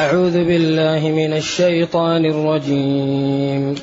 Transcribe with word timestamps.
أعوذ 0.00 0.44
بالله 0.44 1.08
من 1.08 1.32
الشيطان 1.32 2.24
الرجيم. 2.24 3.74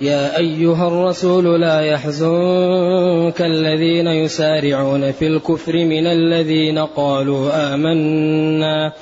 يا 0.00 0.38
أيها 0.38 0.88
الرسول 0.88 1.60
لا 1.60 1.80
يحزنك 1.80 3.40
الذين 3.40 4.06
يسارعون 4.06 5.12
في 5.12 5.26
الكفر 5.26 5.72
من 5.72 6.06
الذين 6.06 6.78
قالوا 6.78 7.74
آمنا. 7.74 8.92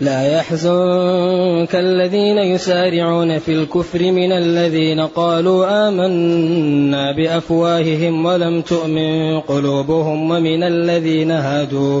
لا 0.00 0.36
يحزنك 0.36 1.74
الذين 1.74 2.38
يسارعون 2.38 3.38
في 3.38 3.52
الكفر 3.52 4.02
من 4.02 4.32
الذين 4.32 5.00
قالوا 5.00 5.88
آمنا 5.88 7.12
بأفواههم 7.16 8.24
ولم 8.24 8.60
تؤمن 8.60 9.40
قلوبهم 9.40 10.30
ومن 10.30 10.62
الذين 10.62 11.30
هادوا. 11.30 12.00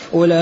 أولئك 0.13 0.33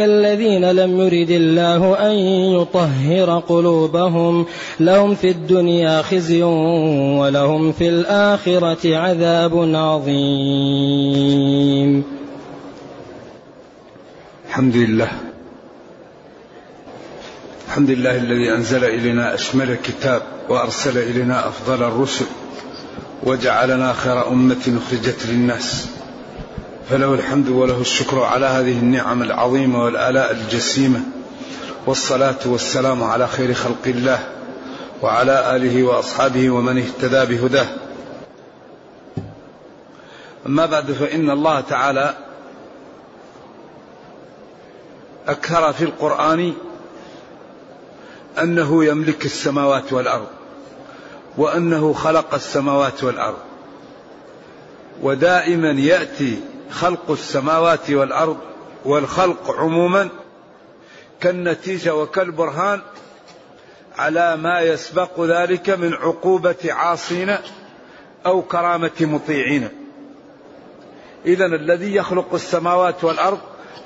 الذين 0.00 0.70
لم 0.70 1.00
يرد 1.00 1.30
الله 1.30 2.06
أن 2.06 2.12
يطهر 2.60 3.38
قلوبهم. 3.48 4.46
لهم 4.80 5.14
في 5.14 5.30
الدنيا 5.30 6.02
خزي 6.02 6.42
ولهم 6.42 7.72
في 7.72 7.88
الآخرة 7.88 8.96
عذاب 8.96 9.74
عظيم. 9.74 10.58
الحمد 14.48 14.76
لله. 14.76 15.08
الحمد 17.68 17.90
لله 17.90 18.16
الذي 18.16 18.54
أنزل 18.54 18.84
إلينا 18.84 19.34
أشمل 19.34 19.70
الكتاب 19.70 20.22
وأرسل 20.48 20.98
إلينا 20.98 21.48
أفضل 21.48 21.82
الرسل 21.82 22.24
وجعلنا 23.24 23.92
خير 23.92 24.28
أمة 24.28 24.78
أخرجت 24.86 25.26
للناس. 25.28 25.88
فله 26.90 27.14
الحمد 27.14 27.48
وله 27.48 27.80
الشكر 27.80 28.22
على 28.22 28.46
هذه 28.46 28.78
النعم 28.78 29.22
العظيمة 29.22 29.84
والآلاء 29.84 30.32
الجسيمة. 30.32 31.00
والصلاة 31.86 32.38
والسلام 32.46 33.02
على 33.02 33.26
خير 33.26 33.54
خلق 33.54 33.86
الله 33.86 34.18
وعلى 35.02 35.56
آله 35.56 35.82
وأصحابه 35.82 36.50
ومن 36.50 36.78
اهتدى 36.78 37.36
بهداه. 37.36 37.66
أما 40.46 40.66
بعد 40.66 40.92
فإن 40.92 41.30
الله 41.30 41.60
تعالى 41.60 42.14
أكثر 45.28 45.72
في 45.72 45.84
القرآن 45.84 46.54
أنه 48.42 48.84
يملك 48.84 49.24
السماوات 49.24 49.92
والأرض 49.92 50.26
وأنه 51.36 51.92
خلق 51.92 52.34
السماوات 52.34 53.04
والأرض. 53.04 53.38
ودائما 55.02 55.70
يأتي 55.70 56.40
خلق 56.70 57.10
السماوات 57.10 57.90
والأرض 57.90 58.38
والخلق 58.84 59.50
عموما 59.50 60.08
كالنتيجة 61.20 61.94
وكالبرهان 61.94 62.80
على 63.96 64.36
ما 64.36 64.60
يسبق 64.60 65.20
ذلك 65.20 65.70
من 65.70 65.94
عقوبة 65.94 66.56
عاصين 66.64 67.36
أو 68.26 68.42
كرامة 68.42 68.90
مطيعين. 69.00 69.68
اذا 71.26 71.46
الذي 71.46 71.94
يخلق 71.94 72.34
السماوات 72.34 73.04
والأرض 73.04 73.38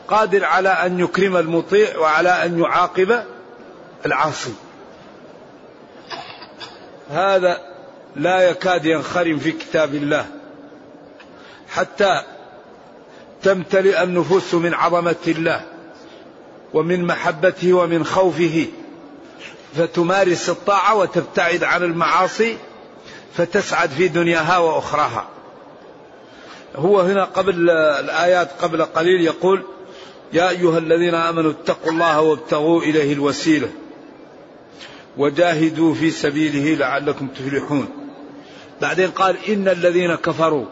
قادر 0.09 0.45
على 0.45 0.69
أن 0.69 1.01
يكرم 1.01 1.37
المطيع 1.37 1.99
وعلى 1.99 2.45
أن 2.45 2.61
يعاقب 2.61 3.25
العاصي. 4.07 4.55
هذا 7.11 7.61
لا 8.17 8.51
يكاد 8.51 8.87
ينخرم 8.87 9.39
في 9.39 9.53
كتاب 9.53 9.95
الله. 9.95 10.27
حتى 11.69 12.23
تمتلئ 13.43 14.03
النفوس 14.03 14.55
من 14.55 14.75
عظمة 14.75 15.17
الله 15.29 15.61
ومن 16.75 17.05
محبته 17.05 17.73
ومن 17.73 18.05
خوفه 18.05 18.67
فتمارس 19.77 20.49
الطاعة 20.49 20.95
وتبتعد 20.95 21.65
عن 21.65 21.83
المعاصي 21.83 22.57
فتسعد 23.37 23.91
في 23.91 24.09
دنياها 24.09 24.59
وأخراها. 24.59 25.29
هو 26.77 27.01
هنا 27.01 27.25
قبل 27.25 27.71
الآيات 27.71 28.51
قبل 28.61 28.83
قليل 28.83 29.21
يقول: 29.21 29.63
يا 30.33 30.49
أيها 30.49 30.79
الذين 30.79 31.15
آمنوا 31.15 31.51
اتقوا 31.51 31.93
الله 31.93 32.21
وابتغوا 32.21 32.83
إليه 32.83 33.13
الوسيلة 33.13 33.69
وجاهدوا 35.17 35.95
في 35.95 36.11
سبيله 36.11 36.79
لعلكم 36.79 37.27
تفلحون. 37.27 37.89
بعدين 38.81 39.11
قال: 39.11 39.37
إن 39.49 39.69
الذين 39.69 40.15
كفروا 40.15 40.67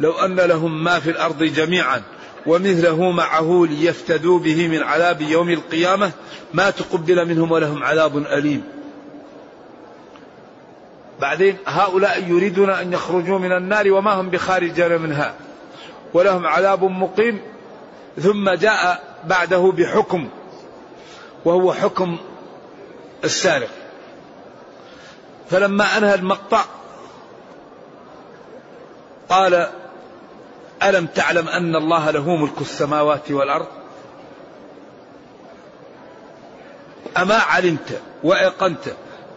لو 0.00 0.12
أن 0.12 0.36
لهم 0.36 0.84
ما 0.84 1.00
في 1.00 1.10
الأرض 1.10 1.42
جميعا 1.42 2.02
ومثله 2.46 3.10
معه 3.10 3.66
ليفتدوا 3.70 4.38
به 4.38 4.68
من 4.68 4.82
عذاب 4.82 5.20
يوم 5.20 5.50
القيامة 5.50 6.12
ما 6.54 6.70
تقبل 6.70 7.28
منهم 7.28 7.52
ولهم 7.52 7.82
عذاب 7.82 8.16
أليم. 8.16 8.64
بعدين 11.20 11.56
هؤلاء 11.66 12.24
يريدون 12.28 12.70
أن 12.70 12.92
يخرجوا 12.92 13.38
من 13.38 13.52
النار 13.52 13.92
وما 13.92 14.12
هم 14.12 14.30
بخارجين 14.30 15.00
منها 15.00 15.34
ولهم 16.14 16.46
عذاب 16.46 16.84
مقيم. 16.84 17.40
ثم 18.20 18.50
جاء 18.50 19.02
بعده 19.24 19.72
بحكم 19.76 20.28
وهو 21.44 21.72
حكم 21.72 22.16
السارق. 23.24 23.70
فلما 25.50 25.98
أنهى 25.98 26.14
المقطع 26.14 26.64
قال 29.28 29.68
ألم 30.84 31.06
تعلم 31.06 31.48
أن 31.48 31.76
الله 31.76 32.10
له 32.10 32.36
ملك 32.36 32.60
السماوات 32.60 33.30
والأرض؟ 33.30 33.66
أما 37.16 37.34
علمت 37.34 38.00
وأيقنت 38.24 38.84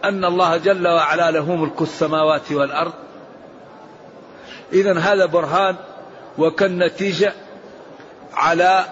أن 0.04 0.24
الله 0.24 0.56
جل 0.56 0.88
وعلا 0.88 1.30
له 1.30 1.56
ملك 1.56 1.82
السماوات 1.82 2.52
والأرض؟ 2.52 2.92
إذا 4.72 4.98
هذا 4.98 5.26
برهان 5.26 5.76
وكالنتيجة 6.38 7.32
على 8.34 8.84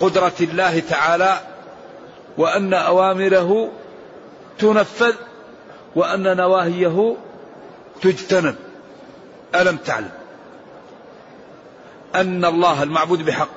قدرة 0.00 0.32
الله 0.40 0.80
تعالى 0.80 1.40
وأن 2.38 2.74
أوامره 2.74 3.70
تنفذ 4.58 5.14
وأن 5.96 6.36
نواهيه 6.36 7.16
تجتنب. 8.02 8.54
ألم 9.54 9.76
تعلم؟ 9.76 10.17
أن 12.14 12.44
الله 12.44 12.82
المعبود 12.82 13.24
بحق 13.24 13.48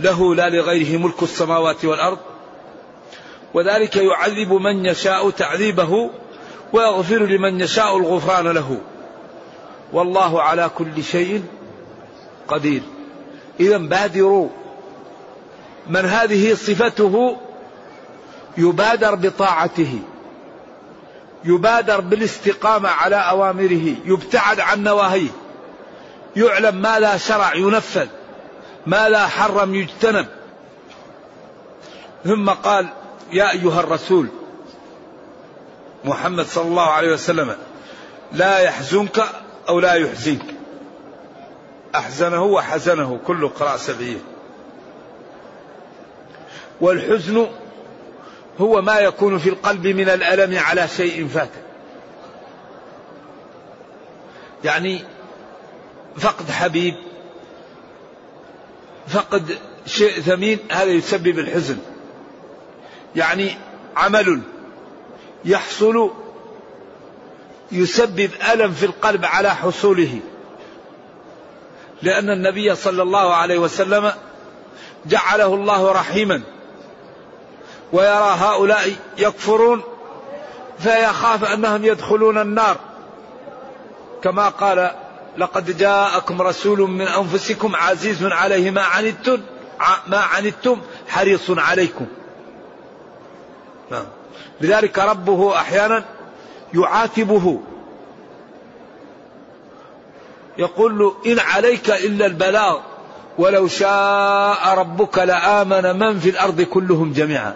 له 0.00 0.34
لا 0.34 0.48
لغيره 0.48 0.98
ملك 0.98 1.22
السماوات 1.22 1.84
والأرض 1.84 2.18
وذلك 3.54 3.96
يعذب 3.96 4.52
من 4.52 4.86
يشاء 4.86 5.30
تعذيبه 5.30 6.10
ويغفر 6.72 7.18
لمن 7.18 7.60
يشاء 7.60 7.96
الغفران 7.96 8.48
له. 8.48 8.78
والله 9.92 10.42
على 10.42 10.70
كل 10.78 11.02
شيء 11.02 11.44
قدير. 12.48 12.82
إذا 13.60 13.76
بادروا 13.76 14.48
من 15.88 16.04
هذه 16.04 16.54
صفته 16.54 17.36
يبادر 18.58 19.14
بطاعته 19.14 19.98
يبادر 21.44 22.00
بالاستقامة 22.00 22.88
على 22.88 23.16
أوامره 23.16 23.94
يبتعد 24.04 24.60
عن 24.60 24.82
نواهيه. 24.82 25.43
يعلم 26.36 26.76
ما 26.76 26.98
لا 26.98 27.16
شرع 27.16 27.54
ينفذ 27.54 28.06
ما 28.86 29.08
لا 29.08 29.26
حرم 29.26 29.74
يجتنب. 29.74 30.26
ثم 32.24 32.50
قال 32.50 32.88
يا 33.32 33.50
أيها 33.50 33.80
الرسول 33.80 34.28
محمد 36.04 36.46
صلى 36.46 36.68
الله 36.68 36.90
عليه 36.90 37.12
وسلم 37.12 37.56
لا 38.32 38.58
يحزنك 38.58 39.24
أو 39.68 39.80
لا 39.80 39.94
يحزنك. 39.94 40.44
أحزنه 41.94 42.44
وحزنه 42.44 43.20
كل 43.26 43.48
قراء 43.48 43.76
سبعية 43.76 44.18
والحزن 46.80 47.46
هو 48.60 48.82
ما 48.82 48.98
يكون 48.98 49.38
في 49.38 49.48
القلب 49.48 49.86
من 49.86 50.08
الألم 50.08 50.58
على 50.58 50.88
شيء 50.88 51.28
فات. 51.28 51.48
يعني 54.64 55.04
فقد 56.16 56.50
حبيب 56.50 56.94
فقد 59.08 59.58
شيء 59.86 60.20
ثمين 60.20 60.58
هذا 60.70 60.90
يسبب 60.90 61.38
الحزن. 61.38 61.78
يعني 63.16 63.56
عمل 63.96 64.40
يحصل 65.44 66.10
يسبب 67.72 68.30
ألم 68.52 68.72
في 68.72 68.86
القلب 68.86 69.24
على 69.24 69.54
حصوله. 69.54 70.20
لأن 72.02 72.30
النبي 72.30 72.74
صلى 72.74 73.02
الله 73.02 73.34
عليه 73.34 73.58
وسلم 73.58 74.12
جعله 75.06 75.54
الله 75.54 75.92
رحيما 75.92 76.42
ويرى 77.92 78.36
هؤلاء 78.38 78.96
يكفرون 79.18 79.82
فيخاف 80.78 81.44
أنهم 81.44 81.84
يدخلون 81.84 82.38
النار. 82.38 82.76
كما 84.22 84.48
قال 84.48 84.90
لقد 85.38 85.78
جاءكم 85.78 86.42
رسول 86.42 86.78
من 86.78 87.06
أنفسكم 87.06 87.76
عزيز 87.76 88.24
عليه 88.24 88.70
ما 88.70 88.82
عنتم 88.82 89.40
ما 90.06 90.18
عنتم 90.18 90.80
حريص 91.08 91.50
عليكم. 91.50 92.06
نعم. 93.90 94.06
لذلك 94.60 94.98
ربه 94.98 95.56
أحيانا 95.56 96.04
يعاتبه. 96.74 97.60
يقول 100.58 100.98
له 100.98 101.14
إن 101.26 101.38
عليك 101.38 101.90
إلا 101.90 102.26
البلاغ 102.26 102.78
ولو 103.38 103.68
شاء 103.68 104.78
ربك 104.78 105.18
لآمن 105.18 105.98
من 105.98 106.18
في 106.20 106.30
الأرض 106.30 106.62
كلهم 106.62 107.12
جميعا. 107.12 107.54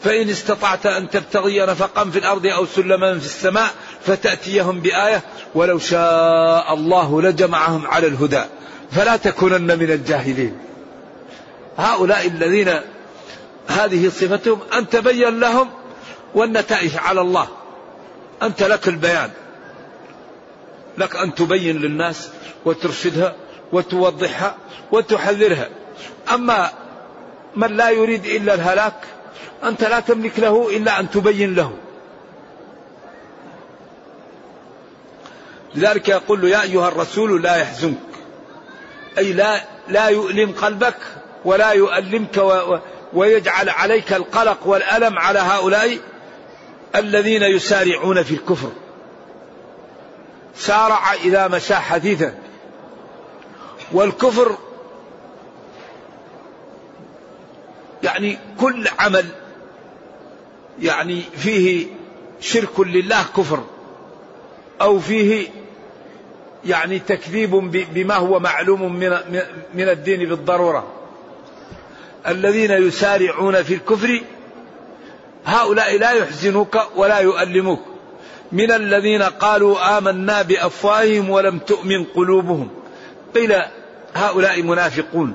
فإن 0.00 0.28
استطعت 0.28 0.86
أن 0.86 1.10
تبتغي 1.10 1.66
نفقا 1.66 2.04
في 2.04 2.18
الأرض 2.18 2.46
أو 2.46 2.66
سلما 2.66 3.18
في 3.18 3.26
السماء 3.26 3.70
فتأتيهم 4.06 4.80
بآية 4.80 5.22
ولو 5.54 5.78
شاء 5.78 6.74
الله 6.74 7.22
لجمعهم 7.22 7.86
على 7.86 8.06
الهدى 8.06 8.42
فلا 8.90 9.16
تكونن 9.16 9.78
من 9.78 9.90
الجاهلين. 9.90 10.58
هؤلاء 11.78 12.26
الذين 12.26 12.80
هذه 13.68 14.08
صفتهم 14.08 14.58
أن 14.78 14.88
تبين 14.88 15.40
لهم 15.40 15.70
والنتائج 16.34 16.96
على 16.96 17.20
الله. 17.20 17.48
أنت 18.42 18.62
لك 18.62 18.88
البيان. 18.88 19.30
لك 20.98 21.16
أن 21.16 21.34
تبين 21.34 21.76
للناس 21.76 22.28
وترشدها 22.64 23.34
وتوضحها 23.72 24.56
وتحذرها. 24.92 25.68
أما 26.34 26.70
من 27.56 27.76
لا 27.76 27.90
يريد 27.90 28.26
إلا 28.26 28.54
الهلاك 28.54 28.94
أنت 29.64 29.84
لا 29.84 30.00
تملك 30.00 30.38
له 30.38 30.76
إلا 30.76 31.00
أن 31.00 31.10
تبين 31.10 31.54
له. 31.54 31.72
لذلك 35.74 36.08
يقول 36.08 36.42
له 36.42 36.48
يا 36.48 36.62
أيها 36.62 36.88
الرسول 36.88 37.42
لا 37.42 37.56
يحزنك. 37.56 37.98
أي 39.18 39.32
لا 39.32 39.64
لا 39.88 40.08
يؤلم 40.08 40.52
قلبك 40.52 40.96
ولا 41.44 41.70
يؤلمك 41.70 42.36
و 42.36 42.78
ويجعل 43.12 43.68
عليك 43.68 44.12
القلق 44.12 44.66
والألم 44.66 45.18
على 45.18 45.38
هؤلاء 45.38 45.98
الذين 46.96 47.42
يسارعون 47.42 48.22
في 48.22 48.34
الكفر. 48.34 48.70
سارع 50.54 51.12
إذا 51.12 51.48
مشى 51.48 51.74
حديثا. 51.74 52.34
والكفر 53.92 54.58
يعني 58.02 58.38
كل 58.60 58.88
عمل 58.98 59.26
يعني 60.80 61.22
فيه 61.36 61.86
شرك 62.40 62.80
لله 62.80 63.22
كفر 63.36 63.64
أو 64.80 64.98
فيه 64.98 65.48
يعني 66.66 66.98
تكذيب 66.98 67.50
بما 67.94 68.14
هو 68.14 68.38
معلوم 68.38 68.92
من 68.92 69.10
من 69.74 69.88
الدين 69.88 70.28
بالضرورة. 70.28 70.86
الذين 72.28 72.70
يسارعون 72.70 73.62
في 73.62 73.74
الكفر 73.74 74.20
هؤلاء 75.44 75.98
لا 75.98 76.10
يحزنك 76.10 76.82
ولا 76.96 77.18
يؤلمك 77.18 77.78
من 78.52 78.70
الذين 78.70 79.22
قالوا 79.22 79.98
آمنا 79.98 80.42
بأفواههم 80.42 81.30
ولم 81.30 81.58
تؤمن 81.58 82.04
قلوبهم. 82.04 82.70
قيل 83.34 83.54
هؤلاء 84.14 84.62
منافقون. 84.62 85.34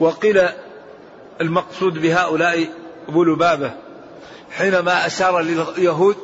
وقيل 0.00 0.48
المقصود 1.40 1.98
بهؤلاء 2.02 2.68
أبو 3.08 3.24
لبابة 3.24 3.72
حينما 4.50 5.06
أشار 5.06 5.40
لليهود 5.40 6.16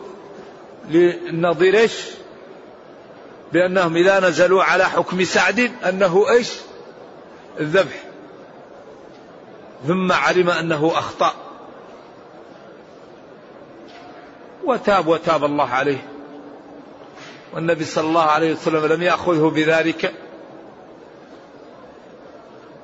للنظير 0.91 1.91
بأنهم 3.53 3.97
إذا 3.97 4.21
نزلوا 4.21 4.65
على 4.65 4.85
حكم 4.85 5.25
سعد 5.25 5.73
أنه 5.89 6.31
إيش؟ 6.31 6.53
الذبح. 7.61 8.05
ثم 9.87 10.13
علم 10.13 10.51
أنه 10.51 10.93
أخطأ. 10.95 11.33
وتاب 14.65 15.07
وتاب 15.07 15.45
الله 15.45 15.69
عليه. 15.69 16.09
والنبي 17.55 17.85
صلى 17.85 18.09
الله 18.09 18.23
عليه 18.23 18.53
وسلم 18.53 18.87
لم 18.87 19.03
يأخذه 19.03 19.51
بذلك. 19.55 20.15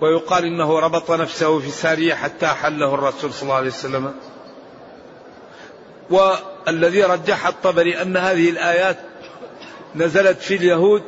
ويقال 0.01 0.45
إنه 0.45 0.81
ربط 0.81 1.11
نفسه 1.11 1.59
في 1.59 1.71
ساريه 1.71 2.15
حتى 2.15 2.47
حله 2.47 2.95
الرسول 2.95 3.33
صلى 3.33 3.43
الله 3.43 3.55
عليه 3.55 3.71
وسلم. 3.71 4.15
والذي 6.11 7.03
رجح 7.03 7.47
الطبري 7.47 8.03
أن 8.03 8.17
هذه 8.17 8.51
الآيات 8.51 9.12
نزلت 9.97 10.39
في 10.39 10.55
اليهود 10.57 11.03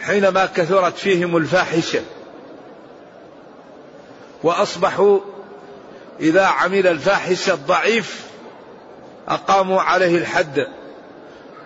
حينما 0.00 0.46
كثرت 0.46 0.96
فيهم 0.96 1.36
الفاحشة 1.36 2.02
وأصبحوا 4.42 5.20
إذا 6.20 6.46
عمل 6.46 6.86
الفاحشة 6.86 7.54
الضعيف 7.54 8.24
أقاموا 9.28 9.80
عليه 9.80 10.18
الحد 10.18 10.66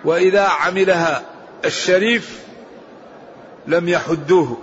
وإذا 0.05 0.43
عملها 0.43 1.23
الشريف 1.65 2.39
لم 3.67 3.89
يحدوه 3.89 4.57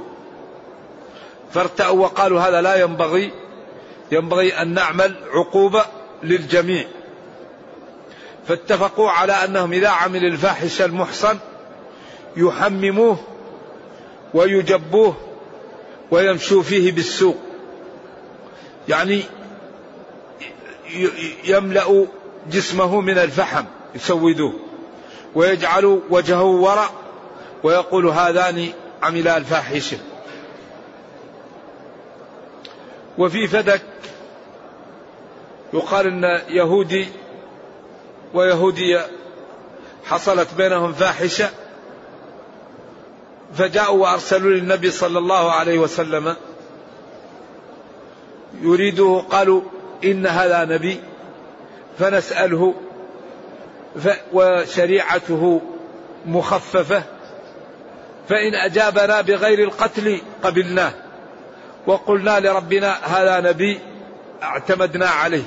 فارتأوا 1.53 1.99
وقالوا 1.99 2.41
هذا 2.41 2.61
لا 2.61 2.75
ينبغي 2.75 3.31
ينبغي 4.11 4.61
أن 4.61 4.73
نعمل 4.73 5.15
عقوبة 5.33 5.85
للجميع. 6.23 6.87
فاتفقوا 8.47 9.09
على 9.09 9.33
أنهم 9.33 9.73
إذا 9.73 9.89
عمل 9.89 10.25
الفاحش 10.25 10.81
المحصن 10.81 11.37
يحمموه 12.37 13.17
ويجبوه 14.33 15.15
ويمشوا 16.11 16.63
فيه 16.63 16.91
بالسوق. 16.91 17.37
يعني 18.89 19.21
يملأ 21.43 22.07
جسمه 22.51 23.01
من 23.01 23.17
الفحم 23.17 23.65
يسودوه 23.95 24.53
ويجعل 25.35 26.01
وجهه 26.09 26.43
وراء 26.43 26.91
ويقول 27.63 28.05
هذان 28.05 28.67
عملا 29.03 29.37
الفاحشة. 29.37 29.97
وفي 33.17 33.47
فدك 33.47 33.81
يقال 35.73 36.07
إن 36.07 36.41
يهودي 36.49 37.07
ويهودية 38.33 39.05
حصلت 40.05 40.53
بينهم 40.57 40.93
فاحشة 40.93 41.49
فجاءوا 43.53 44.03
وأرسلوا 44.03 44.51
للنبي 44.51 44.91
صلى 44.91 45.19
الله 45.19 45.51
عليه 45.51 45.79
وسلم 45.79 46.35
يريده 48.61 49.23
قالوا 49.29 49.61
إن 50.03 50.27
هذا 50.27 50.65
نبي 50.65 50.99
فنسأله 51.99 52.73
وشريعته 54.33 55.61
مخففة 56.25 57.03
فإن 58.29 58.55
أجابنا 58.55 59.21
بغير 59.21 59.59
القتل 59.63 60.21
قبلناه 60.43 60.93
وقلنا 61.87 62.39
لربنا 62.39 62.97
هذا 63.03 63.49
نبي 63.49 63.79
اعتمدنا 64.43 65.07
عليه 65.07 65.43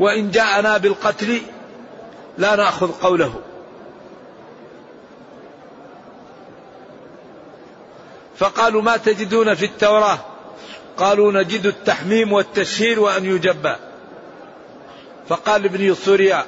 وإن 0.00 0.30
جاءنا 0.30 0.78
بالقتل 0.78 1.40
لا 2.40 2.56
نأخذ 2.56 2.92
قوله. 2.92 3.34
فقالوا 8.36 8.82
ما 8.82 8.96
تجدون 8.96 9.54
في 9.54 9.64
التوراة؟ 9.64 10.18
قالوا 10.96 11.32
نجد 11.32 11.66
التحميم 11.66 12.32
والتشهير 12.32 13.00
وأن 13.00 13.24
يجبى 13.24 13.76
فقال 15.28 15.64
ابن 15.64 15.94
سوريا 15.94 16.46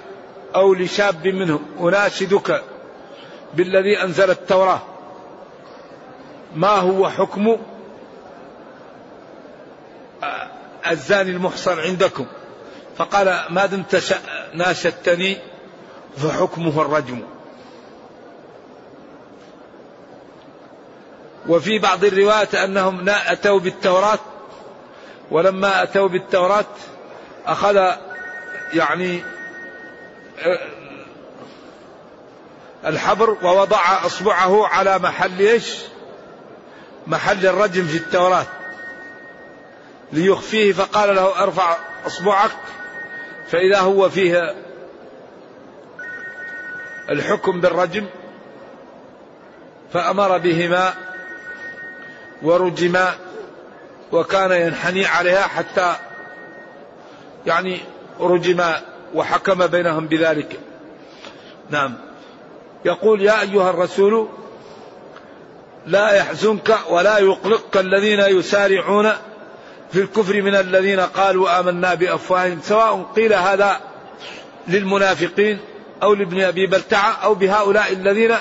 أو 0.54 0.74
لشاب 0.74 1.26
منهم 1.28 1.64
أناشدك 1.80 2.62
بالذي 3.54 4.02
أنزل 4.02 4.30
التوراة. 4.30 4.82
ما 6.56 6.68
هو 6.68 7.08
حكم 7.08 7.56
الزاني 10.90 11.30
المحصن 11.30 11.78
عندكم؟ 11.78 12.26
فقال 12.96 13.40
ما 13.50 13.66
دمت 13.66 14.20
ناشدتني 14.54 15.51
فحكمه 16.16 16.82
الرجم 16.82 17.22
وفي 21.48 21.78
بعض 21.78 22.04
الروايات 22.04 22.54
أنهم 22.54 23.08
أتوا 23.08 23.58
بالتوراة 23.58 24.18
ولما 25.30 25.82
أتوا 25.82 26.08
بالتوراة 26.08 26.64
أخذ 27.46 27.92
يعني 28.74 29.22
الحبر 32.86 33.36
ووضع 33.42 34.06
أصبعه 34.06 34.66
على 34.66 34.98
محل 34.98 35.40
إيش؟ 35.40 35.74
محل 37.06 37.46
الرجم 37.46 37.86
في 37.86 37.96
التوراة 37.96 38.46
ليخفيه 40.12 40.72
فقال 40.72 41.14
له 41.14 41.42
ارفع 41.42 41.76
أصبعك 42.06 42.50
فإذا 43.48 43.78
هو 43.80 44.10
فيه 44.10 44.54
الحكم 47.10 47.60
بالرجم 47.60 48.06
فأمر 49.92 50.38
بهما 50.38 50.94
ورجما 52.42 53.14
وكان 54.12 54.52
ينحني 54.52 55.06
عليها 55.06 55.42
حتى 55.42 55.94
يعني 57.46 57.80
رجم 58.20 58.62
وحكم 59.14 59.66
بينهم 59.66 60.06
بذلك. 60.06 60.60
نعم. 61.70 61.94
يقول 62.84 63.22
يا 63.22 63.40
أيها 63.40 63.70
الرسول 63.70 64.28
لا 65.86 66.12
يحزنك 66.12 66.78
ولا 66.90 67.18
يقلقك 67.18 67.76
الذين 67.76 68.20
يسارعون 68.20 69.12
في 69.92 70.00
الكفر 70.00 70.42
من 70.42 70.54
الذين 70.54 71.00
قالوا 71.00 71.60
آمنا 71.60 71.94
بأفواههم 71.94 72.60
سواء 72.62 73.02
قيل 73.16 73.32
هذا 73.32 73.80
للمنافقين 74.68 75.58
أو 76.02 76.14
لابن 76.14 76.40
أبي 76.40 76.66
بلتعة 76.66 77.12
أو 77.24 77.34
بهؤلاء 77.34 77.92
الذين 77.92 78.34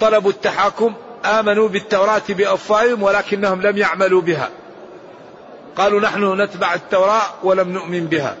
طلبوا 0.00 0.30
التحاكم 0.30 0.94
آمنوا 1.24 1.68
بالتوراة 1.68 2.22
بأفواههم 2.28 3.02
ولكنهم 3.02 3.62
لم 3.62 3.76
يعملوا 3.76 4.20
بها. 4.22 4.50
قالوا 5.76 6.00
نحن 6.00 6.40
نتبع 6.40 6.74
التوراة 6.74 7.22
ولم 7.42 7.68
نؤمن 7.72 8.06
بها. 8.06 8.36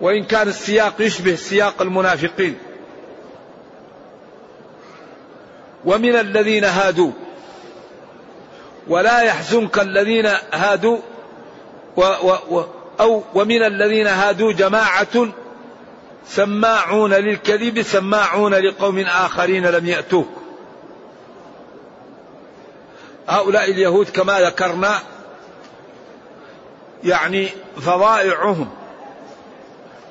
وإن 0.00 0.24
كان 0.24 0.48
السياق 0.48 0.94
يشبه 1.00 1.34
سياق 1.34 1.82
المنافقين. 1.82 2.58
ومن 5.84 6.16
الذين 6.16 6.64
هادوا. 6.64 7.10
ولا 8.88 9.20
يحزنك 9.20 9.78
الذين 9.78 10.26
هادوا. 10.52 10.98
و 11.96 12.02
و 12.02 12.36
و 12.50 12.64
أو 13.00 13.22
ومن 13.34 13.62
الذين 13.62 14.06
هادوا 14.06 14.52
جماعة 14.52 15.28
سماعون 16.28 17.14
للكذب 17.14 17.82
سماعون 17.82 18.54
لقوم 18.54 18.98
آخرين 18.98 19.66
لم 19.66 19.86
يأتوك. 19.86 20.28
هؤلاء 23.28 23.70
اليهود 23.70 24.08
كما 24.08 24.40
ذكرنا 24.40 24.98
يعني 27.04 27.48
فظائعهم 27.80 28.68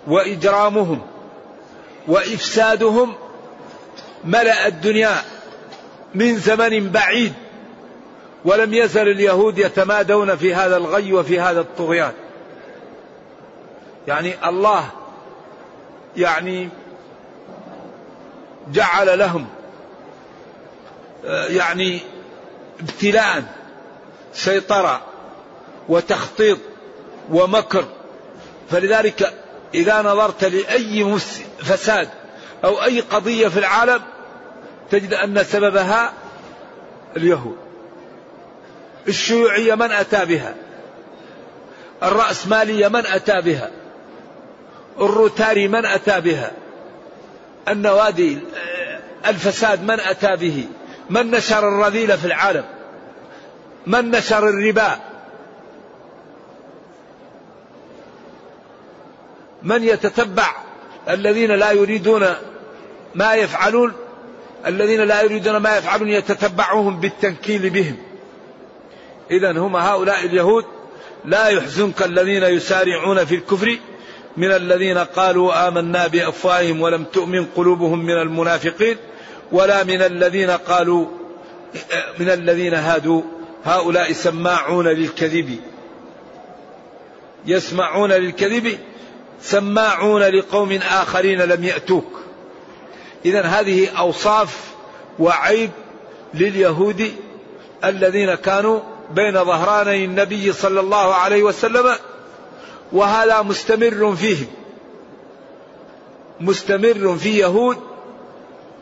وإجرامهم 0.07 1.01
وإفسادهم 2.07 3.13
ملأ 4.23 4.67
الدنيا 4.67 5.15
من 6.15 6.37
زمن 6.37 6.89
بعيد 6.89 7.33
ولم 8.45 8.73
يزل 8.73 9.07
اليهود 9.07 9.57
يتمادون 9.57 10.35
في 10.35 10.55
هذا 10.55 10.77
الغي 10.77 11.13
وفي 11.13 11.39
هذا 11.39 11.59
الطغيان. 11.59 12.13
يعني 14.07 14.33
الله 14.49 14.89
يعني 16.17 16.69
جعل 18.71 19.19
لهم 19.19 19.47
يعني 21.27 22.01
ابتلاء 22.79 23.43
سيطرة 24.33 25.01
وتخطيط 25.89 26.57
ومكر. 27.29 27.85
فلذلك 28.71 29.33
إذا 29.73 30.01
نظرت 30.01 30.43
لأي 30.43 31.19
فساد 31.59 32.09
أو 32.63 32.83
أي 32.83 32.99
قضية 32.99 33.47
في 33.47 33.59
العالم 33.59 34.01
تجد 34.91 35.13
أن 35.13 35.43
سببها 35.43 36.13
اليهود. 37.17 37.57
الشيوعية 39.07 39.75
من 39.75 39.91
أتى 39.91 40.25
بها؟ 40.25 40.55
الرأسمالية 42.03 42.87
من 42.87 43.05
أتى 43.05 43.41
بها؟ 43.41 43.71
الروتاري 45.01 45.67
من 45.67 45.85
أتى 45.85 46.21
بها؟ 46.21 46.51
النوادي 47.67 48.37
الفساد 49.27 49.83
من 49.83 49.99
أتى 49.99 50.35
به؟ 50.35 50.65
من 51.09 51.31
نشر 51.31 51.67
الرذيلة 51.67 52.15
في 52.15 52.25
العالم؟ 52.25 52.65
من 53.87 54.11
نشر 54.11 54.49
الربا؟ 54.49 54.99
من 59.63 59.83
يتتبع؟ 59.83 60.55
الذين 61.09 61.51
لا 61.51 61.71
يريدون 61.71 62.35
ما 63.15 63.33
يفعلون 63.33 63.93
الذين 64.67 65.01
لا 65.01 65.21
يريدون 65.21 65.57
ما 65.57 65.77
يفعلون 65.77 66.09
يتتبعهم 66.09 66.99
بالتنكيل 66.99 67.69
بهم. 67.69 67.97
إذا 69.31 69.51
هم 69.51 69.75
هؤلاء 69.75 70.25
اليهود 70.25 70.65
لا 71.25 71.47
يحزنك 71.47 72.03
الذين 72.03 72.43
يسارعون 72.43 73.25
في 73.25 73.35
الكفر. 73.35 73.77
من 74.37 74.51
الذين 74.51 74.97
قالوا 74.97 75.67
آمنا 75.67 76.07
بأفواههم 76.07 76.81
ولم 76.81 77.03
تؤمن 77.03 77.45
قلوبهم 77.45 78.05
من 78.05 78.21
المنافقين 78.21 78.97
ولا 79.51 79.83
من 79.83 80.01
الذين 80.01 80.49
قالوا 80.49 81.05
من 82.19 82.29
الذين 82.29 82.73
هادوا 82.73 83.21
هؤلاء 83.65 84.13
سماعون 84.13 84.87
للكذب. 84.87 85.59
يسمعون 87.45 88.11
للكذب 88.11 88.77
سماعون 89.41 90.23
لقوم 90.23 90.79
آخرين 90.91 91.41
لم 91.41 91.63
يأتوك. 91.63 92.19
إذا 93.25 93.41
هذه 93.41 93.87
أوصاف 93.97 94.57
وعيب 95.19 95.71
لليهود 96.33 97.11
الذين 97.83 98.35
كانوا 98.35 98.79
بين 99.11 99.43
ظهراني 99.43 100.05
النبي 100.05 100.53
صلى 100.53 100.79
الله 100.79 101.13
عليه 101.15 101.43
وسلم 101.43 101.95
وهذا 102.91 103.41
مستمر 103.41 104.15
فيهم 104.15 104.47
مستمر 106.39 107.17
في 107.17 107.37
يهود 107.37 107.77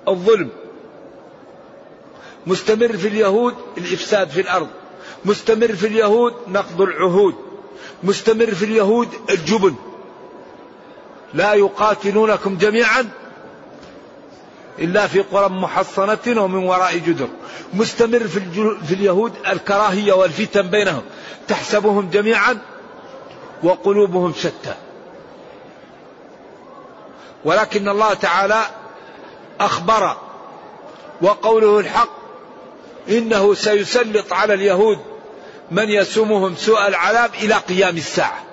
الظلم. 0.08 0.50
مستمر 2.48 2.98
في 2.98 3.08
اليهود 3.08 3.54
الإفساد 3.78 4.30
في 4.30 4.42
الأرض. 4.42 4.68
مستمر 5.26 5.76
في 5.76 5.88
اليهود 5.88 6.34
نقض 6.48 6.82
العهود. 6.82 7.36
مستمر 8.04 8.46
في 8.46 8.66
اليهود 8.66 9.10
الجبن. 9.30 9.76
لا 11.34 11.54
يقاتلونكم 11.54 12.58
جميعا 12.58 13.10
إلا 14.80 15.08
في 15.08 15.20
قرى 15.20 15.50
محصنة 15.50 16.44
ومن 16.44 16.64
وراء 16.64 16.98
جدر. 16.98 17.28
مستمر 17.74 18.20
في, 18.20 18.40
في 18.88 18.94
اليهود 18.94 19.34
الكراهية 19.48 20.14
والفتن 20.14 20.62
بينهم. 20.62 21.02
تحسبهم 21.48 22.10
جميعا 22.10 22.58
وقلوبهم 23.64 24.34
شتى. 24.34 24.76
ولكن 27.46 27.90
الله 27.90 28.14
تعالى 28.14 28.62
أخبر 29.60 30.18
وقوله 31.22 31.80
الحق 31.80 32.10
إنه 33.10 33.54
سيسلط 33.54 34.34
على 34.34 34.54
اليهود 34.54 35.00
من 35.72 35.90
يسومهم 35.90 36.56
سوء 36.56 36.88
العذاب 36.88 37.34
إلى 37.34 37.54
قيام 37.54 37.98
الساعة. 37.98 38.44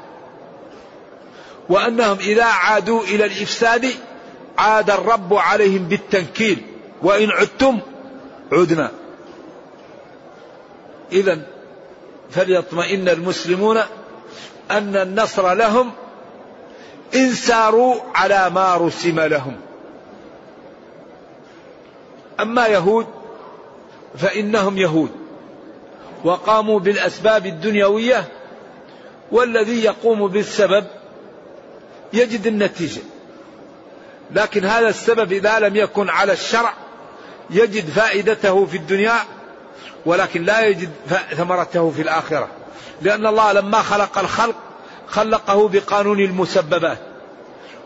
وأنهم 1.69 2.19
إذا 2.19 2.45
عادوا 2.45 3.03
إلى 3.03 3.25
الإفساد 3.25 3.87
عاد 4.59 4.91
الرب 4.91 5.35
عليهم 5.35 5.89
بالتنكيل 5.89 6.67
وإن 7.03 7.31
عدتم 7.31 7.81
عدنا. 8.53 8.91
إذا 11.13 11.41
فليطمئن 12.31 13.09
المسلمون 13.09 13.81
أن 14.71 14.97
النصر 14.97 15.55
لهم 15.55 15.93
إن 17.15 17.33
ساروا 17.33 17.95
على 18.15 18.51
ما 18.51 18.77
رسم 18.77 19.21
لهم. 19.21 19.57
أما 22.41 22.67
يهود 22.67 23.07
فإنهم 24.19 24.79
يهود 24.79 25.11
وقاموا 26.25 26.81
بالأسباب 26.81 27.47
الدنيوية 27.47 28.29
والذي 29.33 29.85
يقوم 29.85 30.29
بالسبب 30.29 30.87
يجد 32.13 32.47
النتيجة. 32.47 33.03
لكن 34.31 34.65
هذا 34.65 34.89
السبب 34.89 35.33
إذا 35.33 35.59
لم 35.59 35.77
يكن 35.77 36.09
على 36.09 36.33
الشرع 36.33 36.75
يجد 37.51 37.91
فائدته 37.91 38.67
في 38.67 38.77
الدنيا 38.77 39.15
ولكن 40.07 40.43
لا 40.45 40.67
يجد 40.67 40.91
ثمرته 41.37 41.91
في 41.91 42.03
الآخرة. 42.03 42.49
لأن 43.03 43.27
الله 43.27 43.53
لما 43.53 43.83
خلق 43.83 44.19
الخلق 44.19 44.55
خلقه 45.07 45.69
بقانون 45.69 46.21
المسببات. 46.21 46.99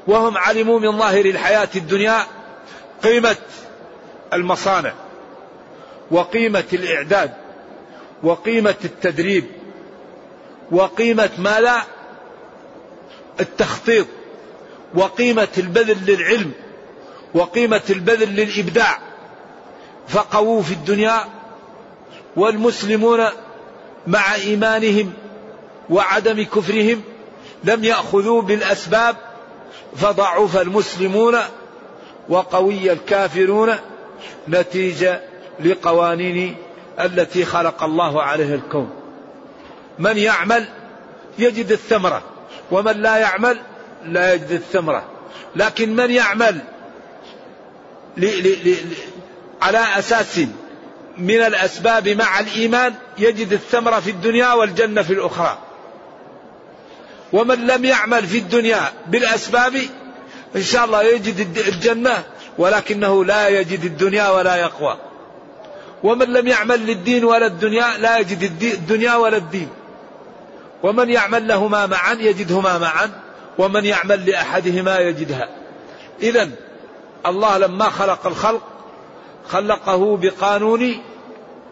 وهم 0.06 0.38
علموا 0.38 0.80
من 0.80 0.98
ظاهر 0.98 1.24
الحياة 1.24 1.68
الدنيا 1.76 2.26
قيمة 3.02 3.36
المصانع 4.32 4.92
وقيمة 6.10 6.64
الإعداد 6.72 7.32
وقيمة 8.22 8.74
التدريب 8.84 9.44
وقيمة 10.70 11.30
ما 11.38 11.60
لا 11.60 11.82
التخطيط 13.40 14.06
وقيمة 14.94 15.48
البذل 15.58 15.98
للعلم 16.06 16.52
وقيمة 17.34 17.82
البذل 17.90 18.36
للإبداع. 18.36 18.98
فقووا 20.08 20.62
في 20.62 20.72
الدنيا 20.72 21.24
والمسلمون 22.36 23.24
مع 24.06 24.34
إيمانهم 24.34 25.12
وعدم 25.90 26.42
كفرهم 26.42 27.02
لم 27.64 27.84
يأخذوا 27.84 28.42
بالأسباب 28.42 29.16
فضعف 29.96 30.56
المسلمون 30.56 31.38
وقوي 32.28 32.92
الكافرون 32.92 33.74
نتيجة 34.48 35.20
لقوانين 35.60 36.56
التي 37.00 37.44
خلق 37.44 37.82
الله 37.82 38.22
عليها 38.22 38.54
الكون. 38.54 38.90
من 39.98 40.18
يعمل 40.18 40.68
يجد 41.38 41.72
الثمرة 41.72 42.22
ومن 42.70 43.02
لا 43.02 43.16
يعمل 43.16 43.58
لا 44.04 44.34
يجد 44.34 44.50
الثمرة. 44.50 45.04
لكن 45.56 45.96
من 45.96 46.10
يعمل 46.10 46.58
على 49.62 49.78
أساس 49.98 50.40
من 51.18 51.40
الأسباب 51.40 52.08
مع 52.08 52.40
الإيمان 52.40 52.94
يجد 53.18 53.52
الثمرة 53.52 54.00
في 54.00 54.10
الدنيا 54.10 54.52
والجنة 54.52 55.02
في 55.02 55.12
الأخرى. 55.12 55.58
ومن 57.32 57.66
لم 57.66 57.84
يعمل 57.84 58.26
في 58.26 58.38
الدنيا 58.38 58.92
بالأسباب 59.06 59.76
إن 60.56 60.62
شاء 60.62 60.84
الله 60.84 61.02
يجد 61.02 61.58
الجنة 61.68 62.24
ولكنه 62.58 63.24
لا 63.24 63.48
يجد 63.48 63.84
الدنيا 63.84 64.28
ولا 64.28 64.56
يقوى. 64.56 64.96
ومن 66.02 66.26
لم 66.26 66.48
يعمل 66.48 66.86
للدين 66.86 67.24
ولا 67.24 67.46
الدنيا 67.46 67.98
لا 67.98 68.18
يجد 68.18 68.62
الدنيا 68.62 69.14
ولا 69.14 69.36
الدين. 69.36 69.68
ومن 70.82 71.10
يعمل 71.10 71.48
لهما 71.48 71.86
معا 71.86 72.12
يجدهما 72.12 72.78
معا 72.78 73.10
ومن 73.58 73.84
يعمل 73.84 74.30
لأحدهما 74.30 74.98
يجدها. 74.98 75.48
إذا 76.22 76.50
الله 77.26 77.58
لما 77.58 77.90
خلق 77.90 78.26
الخلق 78.26 78.75
خلقه 79.48 80.16
بقانون 80.16 81.02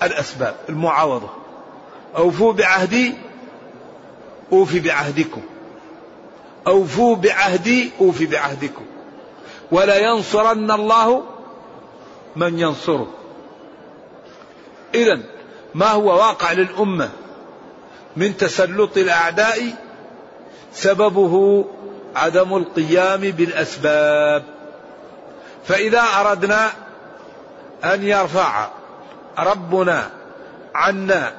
الأسباب 0.03 0.57
المعاوضة. 0.69 1.29
أوفوا 2.17 2.53
بعهدي 2.53 3.15
أوفي 4.53 4.81
بعهدكم. 4.81 5.43
أوفوا 6.67 7.17
بعهدي 7.17 7.91
أوفي 8.01 8.27
بعهدكم. 8.27 8.85
ولا 9.73 9.99
ينصرن 9.99 10.71
الله 10.71 11.23
من 12.37 12.59
ينصره. 12.59 13.11
إذا 14.95 15.21
ما 15.75 15.87
هو 15.87 16.07
واقع 16.07 16.53
للأمة؟ 16.53 17.11
من 18.17 18.37
تسلط 18.37 18.97
الأعداء 18.97 19.75
سببه 20.73 21.65
عدم 22.17 22.57
القيام 22.57 23.21
بالأسباب. 23.21 24.45
فإذا 25.65 26.03
أردنا 26.21 26.71
أن 27.85 28.03
يرفع 28.03 28.69
ربنا 29.39 30.11
عنا 30.75 31.33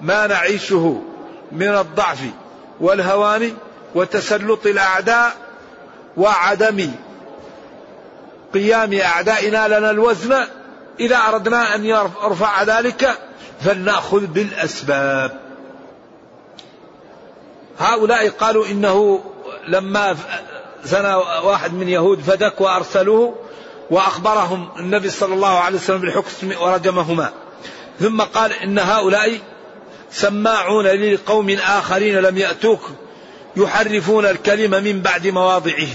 ما 0.00 0.26
نعيشه 0.26 1.02
من 1.52 1.68
الضعف 1.68 2.18
والهوان 2.80 3.52
وتسلط 3.94 4.66
الأعداء 4.66 5.32
وعدم 6.16 6.90
قيام 8.54 8.92
أعدائنا 8.92 9.78
لنا 9.78 9.90
الوزن. 9.90 10.44
إذا 11.00 11.16
أردنا 11.16 11.74
أن 11.74 11.84
يرفع 11.84 12.62
ذلك 12.62 13.18
فلنأخذ 13.60 14.26
بالأسباب. 14.26 15.40
هؤلاء 17.78 18.28
قالوا 18.28 18.66
إنه 18.66 19.24
لما 19.68 20.16
زنى 20.84 21.14
واحد 21.44 21.74
من 21.74 21.88
يهود 21.88 22.20
فدك 22.20 22.60
وأرسلوه 22.60 23.47
وأخبرهم 23.90 24.68
النبي 24.78 25.10
صلى 25.10 25.34
الله 25.34 25.58
عليه 25.58 25.76
وسلم 25.76 25.98
بالحكم 25.98 26.52
ورجمهما. 26.60 27.32
ثم 28.00 28.22
قال 28.22 28.52
إن 28.52 28.78
هؤلاء 28.78 29.38
سماعون 30.10 30.86
لقوم 30.86 31.50
آخرين 31.50 32.18
لم 32.18 32.38
يأتوك 32.38 32.80
يحرفون 33.56 34.26
الكلمة 34.26 34.80
من 34.80 35.00
بعد 35.00 35.26
مواضعه. 35.26 35.88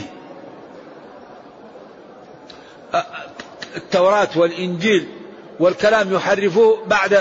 التوراة 3.76 4.30
والإنجيل 4.36 5.08
والكلام 5.60 6.14
يحرفوه 6.14 6.86
بعد 6.86 7.14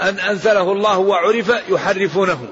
أن 0.00 0.18
أنزله 0.18 0.72
الله 0.72 0.98
وعرف 0.98 1.52
يحرفونه. 1.68 2.48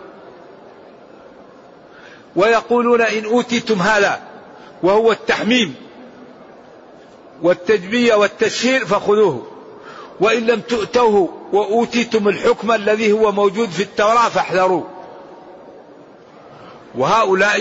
ويقولون 2.37 3.01
إن 3.01 3.25
أوتيتم 3.25 3.83
هذا 3.83 4.21
وهو 4.83 5.13
التحميم. 5.13 5.75
والتجبية 7.43 8.15
والتشهير 8.15 8.87
فخذوه. 8.87 9.47
وإن 10.21 10.47
لم 10.47 10.61
تؤتوه 10.61 11.29
وأوتيتم 11.53 12.29
الحكم 12.29 12.73
الذي 12.73 13.13
هو 13.13 13.33
موجود 13.33 13.71
في 13.71 13.83
التوراة 13.83 14.29
فاحذروه. 14.29 14.87
وهؤلاء 16.95 17.61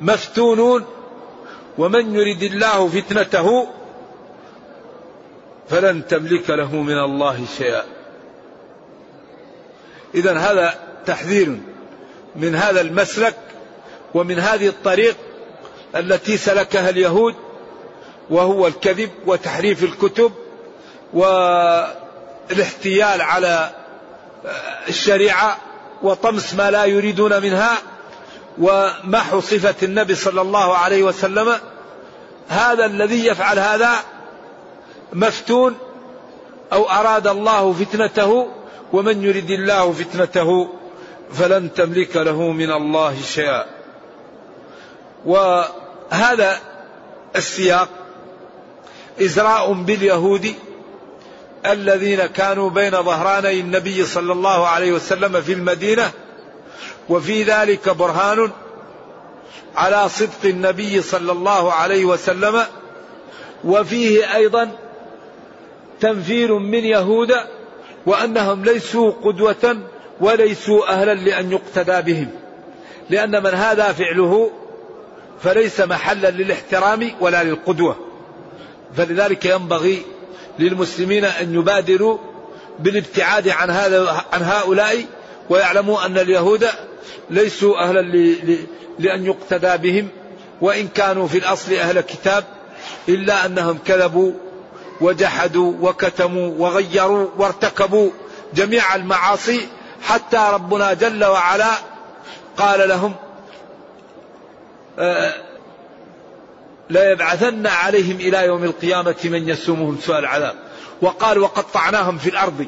مفتونون 0.00 0.84
ومن 1.78 2.14
يرد 2.14 2.42
الله 2.42 2.88
فتنته 2.88 3.66
فلن 5.68 6.06
تملك 6.06 6.50
له 6.50 6.76
من 6.76 6.98
الله 6.98 7.44
شيئا. 7.58 7.84
إذا 10.14 10.38
هذا 10.38 10.78
تحذير 11.06 11.58
من 12.36 12.54
هذا 12.54 12.80
المسلك 12.80 13.36
ومن 14.14 14.38
هذه 14.38 14.68
الطريق 14.68 15.16
التي 15.96 16.36
سلكها 16.36 16.90
اليهود 16.90 17.34
وهو 18.32 18.66
الكذب 18.66 19.10
وتحريف 19.26 19.84
الكتب 19.84 20.32
والاحتيال 21.12 21.92
على 23.22 23.70
الشريعة 24.88 25.56
وطمس 26.02 26.54
ما 26.54 26.70
لا 26.70 26.84
يريدون 26.84 27.42
منها 27.42 27.78
ومحو 28.58 29.40
صفة 29.40 29.74
النبي 29.82 30.14
صلى 30.14 30.40
الله 30.40 30.76
عليه 30.76 31.02
وسلم. 31.02 31.54
هذا 32.48 32.86
الذي 32.86 33.26
يفعل 33.26 33.58
هذا 33.58 33.90
مفتون 35.12 35.74
أو 36.72 36.90
أراد 36.90 37.26
الله 37.26 37.72
فتنته 37.72 38.48
ومن 38.92 39.24
يرد 39.24 39.50
الله 39.50 39.92
فتنته 39.92 40.68
فلن 41.32 41.74
تملك 41.74 42.16
له 42.16 42.52
من 42.52 42.72
الله 42.72 43.16
شيئا. 43.22 43.64
وهذا 45.26 46.60
السياق 47.36 47.88
إزراء 49.20 49.72
باليهود 49.72 50.54
الذين 51.66 52.26
كانوا 52.26 52.70
بين 52.70 52.90
ظهراني 52.90 53.60
النبي 53.60 54.04
صلى 54.04 54.32
الله 54.32 54.66
عليه 54.66 54.92
وسلم 54.92 55.40
في 55.40 55.52
المدينة 55.52 56.10
وفي 57.08 57.42
ذلك 57.42 57.88
برهان 57.88 58.50
على 59.76 60.08
صدق 60.08 60.44
النبي 60.44 61.02
صلى 61.02 61.32
الله 61.32 61.72
عليه 61.72 62.04
وسلم 62.04 62.62
وفيه 63.64 64.34
أيضا 64.34 64.70
تنفير 66.00 66.58
من 66.58 66.84
يهود 66.84 67.32
وأنهم 68.06 68.64
ليسوا 68.64 69.12
قدوة 69.24 69.78
وليسوا 70.20 70.88
أهلا 70.88 71.14
لأن 71.14 71.52
يقتدى 71.52 72.12
بهم 72.12 72.30
لأن 73.10 73.42
من 73.42 73.54
هذا 73.54 73.92
فعله 73.92 74.50
فليس 75.42 75.80
محلا 75.80 76.30
للاحترام 76.30 77.10
ولا 77.20 77.44
للقدوة. 77.44 78.11
فلذلك 78.96 79.44
ينبغي 79.44 80.02
للمسلمين 80.58 81.24
أن 81.24 81.54
يبادروا 81.54 82.18
بالابتعاد 82.78 83.48
عن 83.48 83.70
هذا 83.70 84.24
عن 84.32 84.42
هؤلاء 84.42 85.04
ويعلموا 85.50 86.06
أن 86.06 86.18
اليهود 86.18 86.66
ليسوا 87.30 87.78
أهلا 87.78 88.00
لأن 88.98 89.26
يقتدى 89.26 89.76
بهم 89.76 90.08
وإن 90.60 90.88
كانوا 90.88 91.28
في 91.28 91.38
الأصل 91.38 91.72
أهل 91.74 92.00
كتاب 92.00 92.44
إلا 93.08 93.46
أنهم 93.46 93.78
كذبوا 93.86 94.32
وجحدوا 95.00 95.74
وكتموا 95.80 96.54
وغيروا 96.58 97.28
وارتكبوا 97.38 98.10
جميع 98.54 98.94
المعاصي 98.94 99.68
حتى 100.02 100.48
ربنا 100.52 100.92
جل 100.92 101.24
وعلا 101.24 101.70
قال 102.56 102.88
لهم 102.88 103.14
آه، 104.98 105.34
لا 106.92 107.10
يبعثن 107.10 107.66
عليهم 107.66 108.16
إلى 108.16 108.46
يوم 108.46 108.64
القيامة 108.64 109.16
من 109.24 109.48
يسومهم 109.48 109.98
سوء 110.00 110.18
العذاب. 110.18 110.54
وقال 111.02 111.38
وقطعناهم 111.38 112.18
في 112.18 112.30
الأرض. 112.30 112.66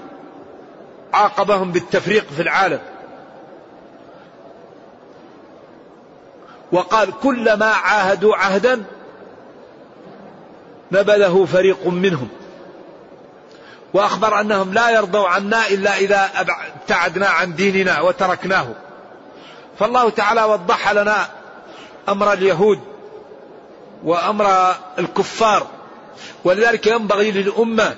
عاقبهم 1.12 1.72
بالتفريق 1.72 2.26
في 2.36 2.42
العالم. 2.42 2.80
وقال 6.72 7.12
كلما 7.22 7.66
عاهدوا 7.66 8.36
عهدا 8.36 8.84
نبذه 10.92 11.46
فريق 11.52 11.86
منهم. 11.86 12.28
وأخبر 13.94 14.40
أنهم 14.40 14.74
لا 14.74 14.90
يرضوا 14.90 15.28
عنا 15.28 15.68
إلا 15.68 15.98
إذا 15.98 16.30
ابتعدنا 16.80 17.26
عن 17.26 17.54
ديننا 17.54 18.00
وتركناه. 18.00 18.66
فالله 19.78 20.10
تعالى 20.10 20.44
وضح 20.44 20.92
لنا 20.92 21.28
أمر 22.08 22.32
اليهود 22.32 22.93
وأمر 24.04 24.74
الكفار. 24.98 25.66
ولذلك 26.44 26.86
ينبغي 26.86 27.30
للأمة 27.30 27.94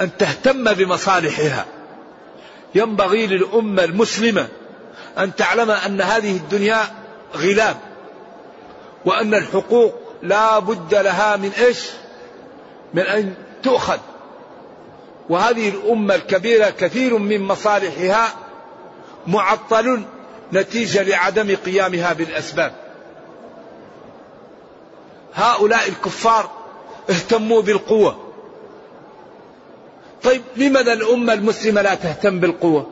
أن 0.00 0.16
تهتم 0.18 0.64
بمصالحها. 0.72 1.66
ينبغي 2.74 3.26
للأمة 3.26 3.84
المسلمة 3.84 4.48
أن 5.18 5.34
تعلم 5.34 5.70
أن 5.70 6.00
هذه 6.00 6.36
الدنيا 6.36 6.80
غلاب 7.36 7.76
وأن 9.04 9.34
الحقوق 9.34 9.94
لا 10.22 10.58
بد 10.58 10.94
لها 10.94 11.36
من 11.36 11.50
إيش؟ 11.58 11.78
من 12.94 13.02
أن 13.02 13.34
تؤخذ. 13.62 13.98
وهذه 15.28 15.68
الأمة 15.68 16.14
الكبيرة 16.14 16.70
كثير 16.70 17.18
من 17.18 17.42
مصالحها 17.42 18.28
معطل 19.26 20.02
نتيجة 20.52 21.02
لعدم 21.02 21.56
قيامها 21.56 22.12
بالأسباب. 22.12 22.87
هؤلاء 25.38 25.88
الكفار 25.88 26.50
اهتموا 27.10 27.62
بالقوة. 27.62 28.16
طيب 30.22 30.42
لماذا 30.56 30.92
الأمة 30.92 31.32
المسلمة 31.32 31.82
لا 31.82 31.94
تهتم 31.94 32.40
بالقوة؟ 32.40 32.86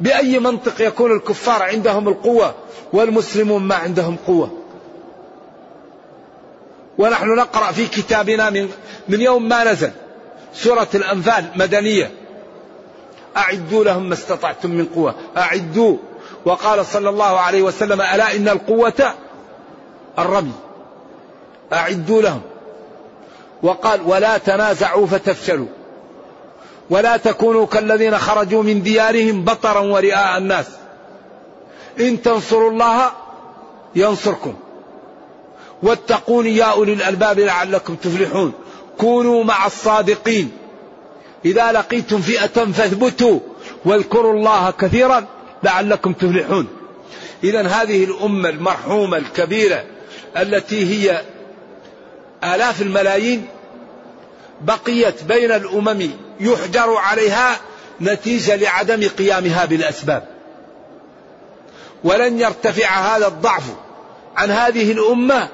بأي 0.00 0.38
منطق 0.38 0.80
يكون 0.80 1.12
الكفار 1.12 1.62
عندهم 1.62 2.08
القوة 2.08 2.54
والمسلمون 2.92 3.62
ما 3.62 3.74
عندهم 3.74 4.16
قوة؟ 4.26 4.50
ونحن 6.98 7.36
نقرأ 7.36 7.72
في 7.72 7.86
كتابنا 7.86 8.50
من, 8.50 8.68
من 9.08 9.20
يوم 9.20 9.48
ما 9.48 9.72
نزل 9.72 9.90
سورة 10.54 10.88
الأنفال 10.94 11.44
مدنية. 11.56 12.10
أعدوا 13.36 13.84
لهم 13.84 14.08
ما 14.08 14.14
استطعتم 14.14 14.70
من 14.70 14.86
قوة. 14.86 15.14
أعدوا. 15.36 15.96
وقال 16.44 16.86
صلى 16.86 17.08
الله 17.08 17.40
عليه 17.40 17.62
وسلم 17.62 18.00
ألا 18.00 18.36
إن 18.36 18.48
القوة 18.48 19.14
الرمي. 20.18 20.52
أعدوا 21.72 22.22
لهم. 22.22 22.40
وقال 23.62 24.00
ولا 24.06 24.38
تنازعوا 24.38 25.06
فتفشلوا. 25.06 25.66
ولا 26.90 27.16
تكونوا 27.16 27.66
كالذين 27.66 28.18
خرجوا 28.18 28.62
من 28.62 28.82
ديارهم 28.82 29.44
بطرا 29.44 29.80
ورئاء 29.80 30.38
الناس. 30.38 30.66
إن 32.00 32.22
تنصروا 32.22 32.70
الله 32.70 33.10
ينصركم. 33.94 34.54
واتقون 35.82 36.46
يا 36.46 36.64
أولي 36.64 36.92
الألباب 36.92 37.40
لعلكم 37.40 37.94
تفلحون. 37.94 38.52
كونوا 38.98 39.44
مع 39.44 39.66
الصادقين. 39.66 40.52
إذا 41.44 41.72
لقيتم 41.72 42.20
فئة 42.20 42.72
فاثبتوا. 42.72 43.40
واذكروا 43.84 44.32
الله 44.32 44.70
كثيرا 44.70 45.26
لعلكم 45.62 46.12
تفلحون. 46.12 46.66
إذا 47.44 47.66
هذه 47.66 48.04
الأمة 48.04 48.48
المرحومة 48.48 49.16
الكبيرة 49.16 49.84
التي 50.36 50.86
هي 50.86 51.22
آلاف 52.44 52.82
الملايين 52.82 53.46
بقيت 54.60 55.24
بين 55.24 55.52
الأمم 55.52 56.10
يحجر 56.40 56.96
عليها 56.96 57.60
نتيجة 58.00 58.56
لعدم 58.56 59.08
قيامها 59.08 59.64
بالأسباب. 59.64 60.28
ولن 62.04 62.40
يرتفع 62.40 62.88
هذا 62.88 63.26
الضعف 63.26 63.62
عن 64.36 64.50
هذه 64.50 64.92
الأمة 64.92 65.48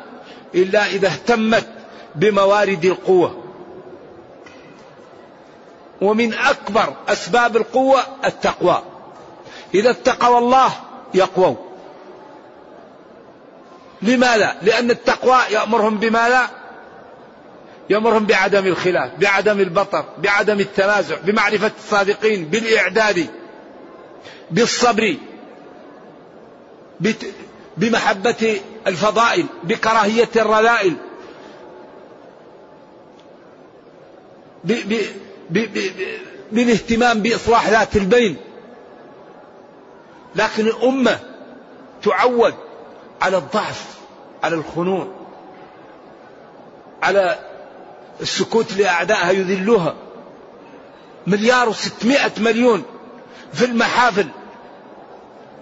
إلا 0.55 0.87
إذا 0.87 1.09
اهتمت 1.09 1.67
بموارد 2.15 2.85
القوة. 2.85 3.43
ومن 6.01 6.35
أكبر 6.35 6.95
أسباب 7.09 7.57
القوة 7.57 8.03
التقوى. 8.25 8.83
إذا 9.75 9.91
اتقوا 9.91 10.39
الله 10.39 10.73
يقووا 11.15 11.66
لماذا؟ 14.03 14.57
لأن 14.63 14.91
التقوى 14.91 15.39
يأمرهم 15.51 15.99
بماذا؟ 15.99 16.51
يأمرهم 17.91 18.27
بعدم 18.27 18.67
الخلاف 18.67 19.11
بعدم 19.19 19.61
البطر 19.61 20.05
بعدم 20.19 20.61
التنازع 20.61 21.17
بمعرفة 21.25 21.71
الصادقين 21.79 22.45
بالإعداد 22.45 23.27
بالصبر 24.51 25.17
بمحبة 27.77 28.61
الفضائل 28.87 29.47
بكراهية 29.65 30.29
الرذائل 30.37 30.97
بالاهتمام 36.51 37.23
بإصلاح 37.23 37.69
ذات 37.69 37.97
البين 37.97 38.37
لكن 40.37 40.67
الأمة 40.67 41.19
تعود 42.03 42.55
على 43.23 43.37
الضعف 43.37 43.85
على 44.43 44.55
الخنوع 44.57 45.09
على 47.03 47.39
السكوت 48.21 48.73
لأعدائها 48.73 49.31
يذلوها. 49.31 49.95
مليار 51.27 51.69
وستمائة 51.69 52.33
مليون 52.39 52.83
في 53.53 53.65
المحافل. 53.65 54.29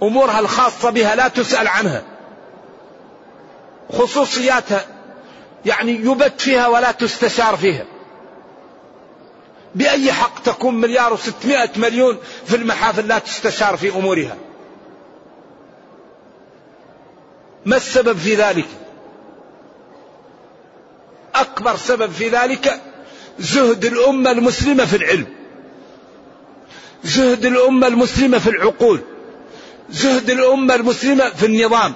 أمورها 0.03 0.41
الخاصة 0.41 0.91
بها 0.91 1.15
لا 1.15 1.29
تسأل 1.29 1.69
عنها. 1.69 2.03
خصوصياتها 3.93 4.87
يعني 5.67 5.93
يبت 5.93 6.41
فيها 6.41 6.67
ولا 6.67 6.93
تستشار 6.93 7.57
فيها. 7.57 7.85
بأي 9.75 10.13
حق 10.13 10.43
تكون 10.43 10.75
مليار 10.75 11.13
وستمائة 11.13 11.71
مليون 11.77 12.19
في 12.47 12.57
المحافل 12.57 13.09
لا 13.09 13.19
تستشار 13.19 13.77
في 13.77 13.89
أمورها؟ 13.89 14.37
ما 17.67 17.77
السبب 17.77 18.17
في 18.19 18.35
ذلك؟ 18.35 18.67
أكبر 21.35 21.77
سبب 21.77 22.11
في 22.11 22.29
ذلك 22.29 22.81
زهد 23.39 23.85
الأمة 23.85 24.31
المسلمة 24.31 24.85
في 24.85 24.97
العلم. 24.97 25.27
زهد 27.05 27.45
الأمة 27.45 27.87
المسلمة 27.87 28.39
في 28.39 28.51
العقول. 28.51 29.01
زهد 29.91 30.31
الأمة 30.31 30.75
المسلمة 30.75 31.31
في 31.31 31.47
النظام. 31.47 31.95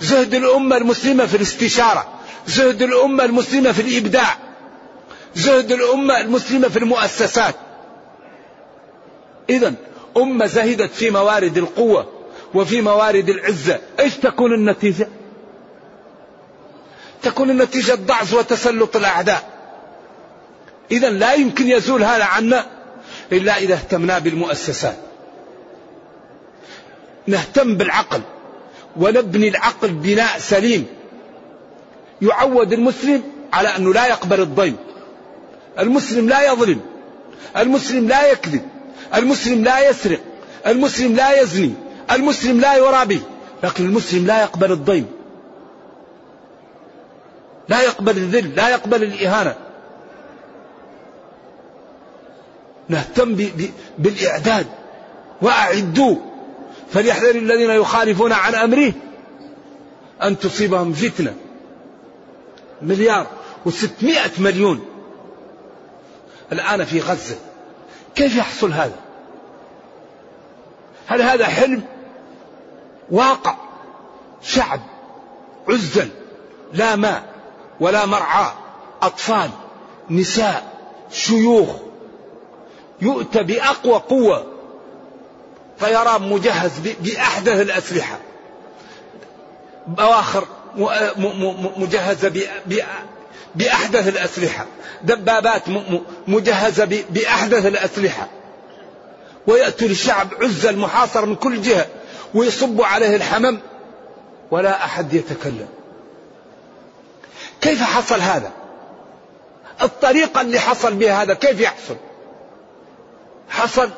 زهد 0.00 0.34
الأمة 0.34 0.76
المسلمة 0.76 1.26
في 1.26 1.36
الاستشارة. 1.36 2.08
زهد 2.46 2.82
الأمة 2.82 3.24
المسلمة 3.24 3.72
في 3.72 3.82
الإبداع. 3.82 4.38
زهد 5.34 5.72
الأمة 5.72 6.20
المسلمة 6.20 6.68
في 6.68 6.78
المؤسسات. 6.78 7.54
إذا 9.50 9.74
أمة 10.16 10.46
زهدت 10.46 10.92
في 10.92 11.10
موارد 11.10 11.58
القوة. 11.58 12.19
وفي 12.54 12.80
موارد 12.80 13.28
العزة. 13.28 13.80
إيش 14.00 14.14
تكون 14.14 14.54
النتيجة؟ 14.54 15.08
تكون 17.22 17.50
النتيجة 17.50 17.94
ضعف 17.94 18.34
وتسلط 18.34 18.96
الأعداء. 18.96 19.50
إذا 20.90 21.10
لا 21.10 21.32
يمكن 21.32 21.66
يزول 21.66 22.04
هذا 22.04 22.24
عنا 22.24 22.66
إلا 23.32 23.56
إذا 23.56 23.74
اهتمنا 23.74 24.18
بالمؤسسات. 24.18 24.96
نهتم 27.26 27.76
بالعقل 27.76 28.20
ونبني 28.96 29.48
العقل 29.48 29.88
بناء 29.88 30.38
سليم. 30.38 30.86
يعود 32.22 32.72
المسلم 32.72 33.22
على 33.52 33.68
أنه 33.76 33.94
لا 33.94 34.06
يقبل 34.06 34.40
الضيم. 34.40 34.76
المسلم 35.78 36.28
لا 36.28 36.52
يظلم. 36.52 36.80
المسلم 37.56 38.08
لا 38.08 38.32
يكذب. 38.32 38.68
المسلم 39.14 39.64
لا 39.64 39.88
يسرق. 39.88 40.20
المسلم 40.66 41.16
لا 41.16 41.40
يزني. 41.40 41.74
المسلم 42.12 42.60
لا 42.60 42.76
يرابي 42.76 43.20
لكن 43.62 43.84
المسلم 43.84 44.26
لا 44.26 44.42
يقبل 44.42 44.72
الضيم. 44.72 45.06
لا 47.68 47.82
يقبل 47.82 48.16
الذل 48.16 48.54
لا 48.56 48.68
يقبل 48.68 49.02
الإهانة. 49.02 49.54
نهتم 52.88 53.50
بالإعداد. 53.98 54.66
وأعدوا. 55.42 56.16
فليحذر 56.92 57.34
الذين 57.34 57.70
يخالفون 57.70 58.32
عن 58.32 58.54
أمره 58.54 58.92
أن 60.22 60.38
تصيبهم 60.38 60.92
فتنة. 60.92 61.34
مليار 62.82 63.26
وستمائة 63.66 64.30
مليون. 64.38 64.86
الآن 66.52 66.84
في 66.84 67.00
غزة. 67.00 67.36
كيف 68.14 68.36
يحصل 68.36 68.72
هذا؟ 68.72 68.96
هل 71.06 71.22
هذا 71.22 71.46
حلم؟ 71.46 71.82
واقع 73.10 73.54
شعب 74.42 74.80
عزل 75.68 76.08
لا 76.72 76.96
ماء 76.96 77.22
ولا 77.80 78.06
مرعى 78.06 78.52
أطفال 79.02 79.50
نساء 80.10 80.72
شيوخ 81.12 81.68
يؤتى 83.02 83.42
بأقوى 83.42 83.94
قوة 83.94 84.46
طيران 85.80 86.22
مجهز 86.22 86.72
بأحدث 87.00 87.60
الأسلحة. 87.60 88.18
بواخر 89.86 90.44
مجهزة 91.76 92.48
بأحدث 93.54 94.08
الأسلحة. 94.08 94.66
دبابات 95.02 95.62
مجهزة 96.28 97.04
بأحدث 97.10 97.66
الأسلحة. 97.66 98.28
ويأتي 99.46 99.86
الشعب 99.86 100.28
عزة 100.40 100.70
المحاصر 100.70 101.26
من 101.26 101.36
كل 101.36 101.62
جهة. 101.62 101.86
ويصب 102.34 102.82
عليه 102.82 103.16
الحمم 103.16 103.58
ولا 104.50 104.84
أحد 104.84 105.14
يتكلم. 105.14 105.68
كيف 107.60 107.82
حصل 107.82 108.20
هذا؟ 108.20 108.52
الطريقة 109.82 110.40
اللي 110.40 110.58
حصل 110.58 110.94
بها 110.94 111.22
هذا 111.22 111.34
كيف 111.34 111.60
يحصل؟ 111.60 111.96
حصل 113.48 113.90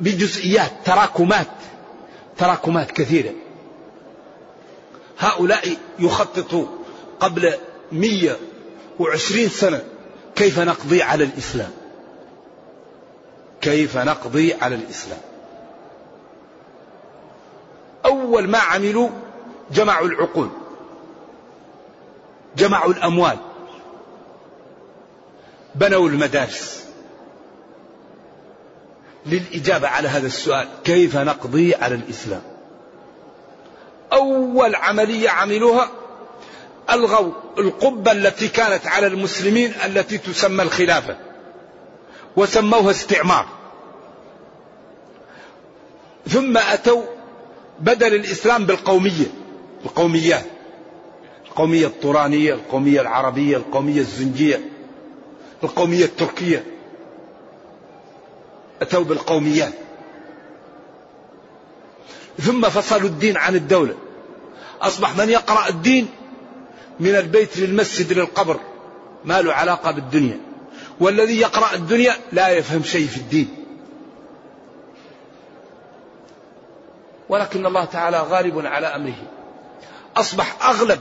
بجزئيات 0.00 0.70
تراكمات 0.84 1.46
تراكمات 2.38 2.90
كثيرة. 2.90 3.32
هؤلاء 5.18 5.76
يخططوا 5.98 6.66
قبل 7.20 7.54
مية 7.92 8.36
وعشرين 8.98 9.48
سنة 9.48 9.82
كيف 10.36 10.58
نقضي 10.58 11.02
على 11.02 11.24
الإسلام. 11.24 11.70
كيف 13.60 13.96
نقضي 13.96 14.54
على 14.54 14.74
الإسلام. 14.74 15.33
أول 18.04 18.48
ما 18.48 18.58
عملوا 18.58 19.08
جمعوا 19.70 20.06
العقول 20.06 20.48
جمعوا 22.56 22.92
الأموال 22.92 23.38
بنوا 25.74 26.08
المدارس. 26.08 26.84
للإجابة 29.26 29.88
على 29.88 30.08
هذا 30.08 30.26
السؤال 30.26 30.68
كيف 30.84 31.16
نقضي 31.16 31.74
على 31.74 31.94
الإسلام؟ 31.94 32.42
أول 34.12 34.74
عملية 34.74 35.30
عملوها 35.30 35.90
ألغوا 36.90 37.32
القبة 37.58 38.12
التي 38.12 38.48
كانت 38.48 38.86
على 38.86 39.06
المسلمين 39.06 39.72
التي 39.84 40.18
تسمى 40.18 40.62
الخلافة 40.62 41.16
وسموها 42.36 42.90
استعمار. 42.90 43.46
ثم 46.28 46.58
أتوا 46.58 47.02
بدل 47.80 48.14
الإسلام 48.14 48.66
بالقومية 48.66 49.26
القوميات 49.84 50.44
القومية 51.46 51.86
الطورانية 51.86 52.54
القومية 52.54 53.00
العربية 53.00 53.56
القومية 53.56 54.00
الزنجية 54.00 54.60
القومية 55.64 56.04
التركية. 56.04 56.64
أتوا 58.82 59.04
بالقوميات. 59.04 59.72
ثم 62.42 62.68
فصلوا 62.68 63.08
الدين 63.08 63.36
عن 63.36 63.54
الدولة. 63.54 63.94
أصبح 64.82 65.16
من 65.16 65.30
يقرأ 65.30 65.68
الدين 65.68 66.08
من 67.00 67.14
البيت 67.14 67.58
للمسجد 67.58 68.12
للقبر 68.12 68.60
ما 69.24 69.42
له 69.42 69.52
علاقة 69.52 69.90
بالدنيا. 69.90 70.40
والذي 71.00 71.40
يقرأ 71.40 71.74
الدنيا 71.74 72.14
لا 72.32 72.48
يفهم 72.48 72.82
شيء 72.82 73.06
في 73.06 73.16
الدين. 73.16 73.63
ولكن 77.28 77.66
الله 77.66 77.84
تعالى 77.84 78.18
غالب 78.18 78.66
على 78.66 78.86
أمره. 78.86 79.22
أصبح 80.16 80.68
أغلب 80.68 81.00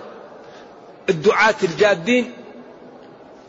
الدعاة 1.09 1.55
الجادين 1.63 2.31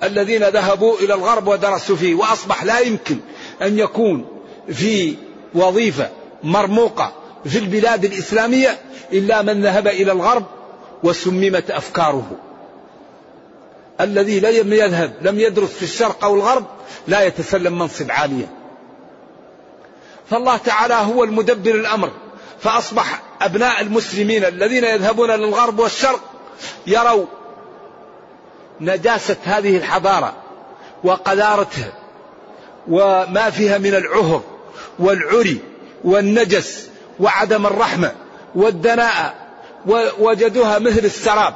الذين 0.02 0.44
ذهبوا 0.44 0.98
إلى 0.98 1.14
الغرب 1.14 1.48
ودرسوا 1.48 1.96
فيه 1.96 2.14
وأصبح 2.14 2.64
لا 2.64 2.78
يمكن 2.78 3.16
أن 3.62 3.78
يكون 3.78 4.26
في 4.68 5.16
وظيفة 5.54 6.10
مرموقة 6.42 7.12
في 7.44 7.58
البلاد 7.58 8.04
الإسلامية 8.04 8.78
إلا 9.12 9.42
من 9.42 9.62
ذهب 9.62 9.86
إلى 9.86 10.12
الغرب 10.12 10.44
وسممت 11.02 11.70
أفكاره. 11.70 12.30
الذي 14.00 14.40
لم 14.40 14.72
يذهب 14.72 15.12
لم 15.22 15.40
يدرس 15.40 15.70
في 15.70 15.82
الشرق 15.82 16.24
أو 16.24 16.34
الغرب 16.34 16.64
لا 17.08 17.22
يتسلم 17.22 17.78
منصب 17.78 18.10
عاليا. 18.10 18.48
فالله 20.30 20.56
تعالى 20.56 20.94
هو 20.94 21.24
المدبر 21.24 21.74
الأمر. 21.74 22.10
فأصبح 22.60 23.20
أبناء 23.42 23.80
المسلمين 23.80 24.44
الذين 24.44 24.84
يذهبون 24.84 25.30
للغرب 25.30 25.78
والشرق 25.78 26.20
يروا 26.86 27.26
نجاسة 28.80 29.36
هذه 29.44 29.76
الحضارة 29.76 30.34
وقذارتها 31.04 31.92
وما 32.88 33.50
فيها 33.50 33.78
من 33.78 33.94
العهر 33.94 34.42
والعري 34.98 35.60
والنجس 36.04 36.88
وعدم 37.20 37.66
الرحمة 37.66 38.12
والدناءة 38.54 39.34
ووجدوها 39.86 40.78
مثل 40.78 41.04
السراب 41.04 41.54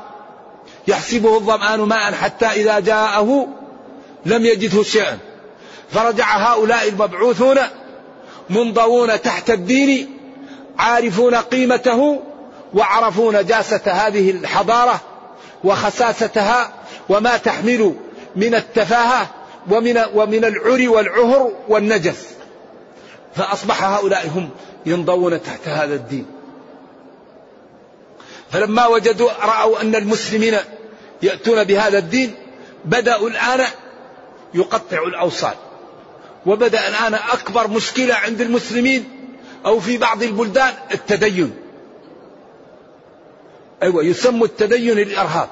يحسبه 0.89 1.37
الظمآن 1.37 1.81
ماء 1.81 2.13
حتى 2.13 2.47
إذا 2.47 2.81
جاءه 2.81 3.49
لم 4.27 4.45
يجده 4.45 4.83
شيئا 4.83 5.19
فرجع 5.91 6.37
هؤلاء 6.37 6.89
المبعوثون 6.89 7.59
منضوون 8.51 9.23
تحت 9.23 9.51
الدين 9.51 10.18
عارفون 10.79 11.35
قيمته 11.35 12.23
وعرفوا 12.75 13.33
نجاسة 13.33 13.81
هذه 13.87 14.31
الحضارة 14.31 15.01
وخساستها 15.65 16.73
وما 17.09 17.37
تحمل 17.37 17.95
من 18.37 18.55
التفاهة 18.55 19.31
ومن 19.71 20.03
ومن 20.15 20.45
العري 20.45 20.89
والعهر 20.89 21.53
والنجس. 21.69 22.27
فأصبح 23.35 23.85
هؤلاء 23.85 24.29
هم 24.29 24.51
ينضوون 24.87 25.43
تحت 25.43 25.69
هذا 25.69 25.95
الدين. 25.95 26.27
فلما 28.51 28.87
وجدوا 28.87 29.31
رأوا 29.43 29.81
أن 29.81 29.95
المسلمين 29.95 30.57
يأتون 31.23 31.65
بهذا 31.65 31.99
الدين 31.99 32.35
بدأوا 32.85 33.29
الآن 33.29 33.67
يقطعوا 34.55 35.07
الأوصال. 35.07 35.55
وبدأ 36.47 36.89
الآن 36.89 37.15
أكبر 37.15 37.69
مشكلة 37.69 38.15
عند 38.15 38.41
المسلمين 38.41 39.18
أو 39.67 39.81
في 39.81 39.99
بعض 39.99 40.23
البلدان 40.23 40.75
التدين. 40.93 41.57
أيوة 43.83 44.05
يسمى 44.05 44.45
التدين 44.45 44.99
الإرهاب 44.99 45.49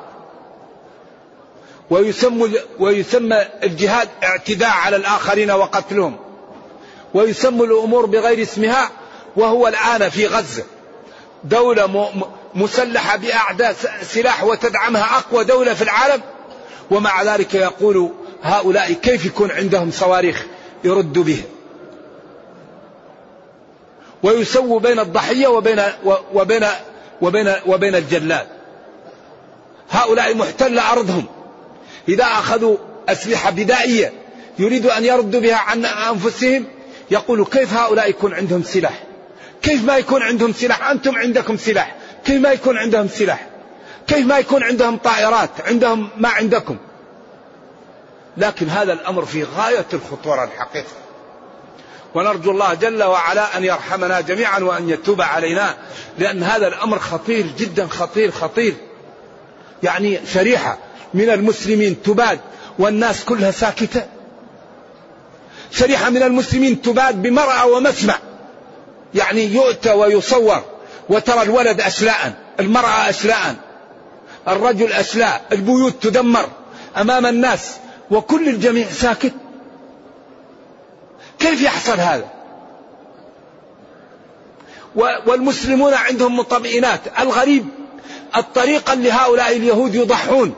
ويسمى 1.90 2.52
ويسمى 2.78 3.46
الجهاد 3.62 4.08
اعتداء 4.24 4.70
على 4.70 4.96
الآخرين 4.96 5.50
وقتلهم. 5.50 6.16
ويسمى 7.14 7.64
الأمور 7.64 8.06
بغير 8.06 8.42
اسمها 8.42 8.90
وهو 9.36 9.68
الآن 9.68 10.08
في 10.08 10.26
غزة. 10.26 10.64
دولة 11.44 12.10
مسلحة 12.54 13.16
بأعداء 13.16 13.76
سلاح 14.02 14.44
وتدعمها 14.44 15.18
أقوى 15.18 15.44
دولة 15.44 15.74
في 15.74 15.82
العالم. 15.82 16.22
ومع 16.90 17.22
ذلك 17.22 17.54
يقول 17.54 18.10
هؤلاء 18.42 18.92
كيف 18.92 19.24
يكون 19.24 19.50
عندهم 19.50 19.90
صواريخ 19.90 20.46
يردوا 20.84 21.24
بها 21.24 21.44
ويسووا 24.22 24.80
بين 24.80 24.98
الضحية 24.98 25.46
وبين 25.46 25.82
وبين 26.34 26.66
وبين 27.22 27.54
وبين 27.66 27.94
الجلاد 27.94 28.46
هؤلاء 29.90 30.34
محتل 30.34 30.78
أرضهم 30.78 31.24
إذا 32.08 32.24
أخذوا 32.24 32.76
أسلحة 33.08 33.50
بدائية 33.50 34.12
يريدوا 34.58 34.98
أن 34.98 35.04
يردوا 35.04 35.40
بها 35.40 35.56
عن 35.56 35.84
أنفسهم 35.84 36.64
يقول 37.10 37.44
كيف 37.44 37.74
هؤلاء 37.74 38.10
يكون 38.10 38.34
عندهم 38.34 38.62
سلاح؟ 38.62 39.02
كيف 39.62 39.84
ما 39.84 39.96
يكون 39.96 40.22
عندهم 40.22 40.52
سلاح؟ 40.52 40.90
أنتم 40.90 41.16
عندكم 41.16 41.56
سلاح. 41.56 41.96
كيف 42.24 42.40
ما 42.40 42.52
يكون 42.52 42.76
عندهم 42.78 43.08
سلاح؟ 43.08 43.46
كيف 44.06 44.26
ما 44.26 44.38
يكون 44.38 44.62
عندهم 44.62 44.96
طائرات؟ 44.96 45.50
عندهم 45.66 46.08
ما 46.16 46.28
عندكم. 46.28 46.76
لكن 48.36 48.68
هذا 48.68 48.92
الأمر 48.92 49.24
في 49.24 49.44
غاية 49.44 49.86
الخطورة 49.92 50.44
الحقيقة. 50.44 51.05
ونرجو 52.14 52.50
الله 52.50 52.74
جل 52.74 53.02
وعلا 53.02 53.56
أن 53.56 53.64
يرحمنا 53.64 54.20
جميعا 54.20 54.58
وأن 54.58 54.88
يتوب 54.88 55.20
علينا 55.20 55.74
لأن 56.18 56.42
هذا 56.42 56.66
الأمر 56.68 56.98
خطير 56.98 57.46
جدا 57.58 57.86
خطير 57.86 58.30
خطير. 58.30 58.74
يعني 59.82 60.20
شريحة 60.34 60.78
من 61.14 61.30
المسلمين 61.30 62.02
تباد 62.02 62.40
والناس 62.78 63.24
كلها 63.24 63.50
ساكتة. 63.50 64.06
شريحة 65.70 66.10
من 66.10 66.22
المسلمين 66.22 66.82
تباد 66.82 67.22
بمرأى 67.22 67.70
ومسمع. 67.70 68.18
يعني 69.14 69.44
يؤتى 69.44 69.92
ويصور 69.92 70.62
وترى 71.08 71.42
الولد 71.42 71.80
أشلاء 71.80 72.32
المرأة 72.60 73.10
أشلاء 73.10 73.54
الرجل 74.48 74.92
أشلاء 74.92 75.42
البيوت 75.52 76.02
تدمر 76.02 76.48
أمام 76.96 77.26
الناس 77.26 77.70
وكل 78.10 78.48
الجميع 78.48 78.86
ساكت. 78.90 79.32
كيف 81.50 81.62
يحصل 81.62 82.00
هذا؟ 82.00 82.28
والمسلمون 85.26 85.94
عندهم 85.94 86.36
مطمئنات. 86.36 87.00
الغريب 87.20 87.66
الطريقة 88.36 88.92
اللي 88.92 89.12
هؤلاء 89.12 89.56
اليهود 89.56 89.94
يضحون. 89.94 90.54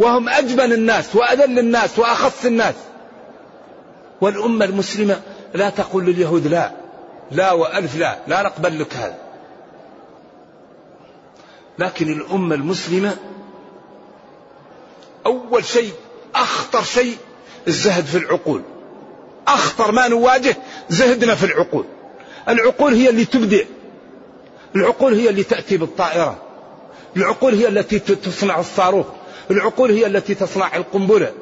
وهم 0.00 0.28
أجبن 0.28 0.72
الناس 0.72 1.16
وأذل 1.16 1.58
الناس 1.58 1.98
وأخص 1.98 2.44
الناس. 2.44 2.74
والأمة 4.20 4.64
المسلمة 4.64 5.20
لا 5.54 5.70
تقول 5.70 6.04
لليهود 6.04 6.46
لا. 6.46 6.72
لا 7.30 7.52
وألف 7.52 7.96
لا. 7.96 8.18
لا 8.26 8.42
نقبل 8.42 8.80
لك 8.80 8.94
هذا. 8.94 9.18
لكن 11.78 12.12
الأمة 12.12 12.54
المسلمة 12.54 13.16
أول 15.26 15.64
شيء 15.64 15.92
أخطر 16.34 16.82
شيء 16.82 17.16
الزهد 17.68 18.04
في 18.04 18.18
العقول. 18.18 18.62
أخطر 19.48 19.92
ما 19.92 20.08
نواجه 20.08 20.56
زهدنا 20.88 21.34
في 21.34 21.46
العقول. 21.46 21.84
العقول 22.48 22.94
هي 22.94 23.10
اللي 23.10 23.24
تبدع. 23.24 23.62
العقول 24.76 25.14
هي 25.14 25.28
اللي 25.28 25.42
تأتي 25.42 25.76
بالطائرة. 25.76 26.42
العقول 27.16 27.54
هي 27.54 27.68
التي 27.68 27.98
تصنع 27.98 28.60
الصاروخ. 28.60 29.06
العقول 29.50 29.90
هي 29.90 30.06
التي 30.06 30.34
تصنع 30.34 30.76
القنبلة. 30.76 31.32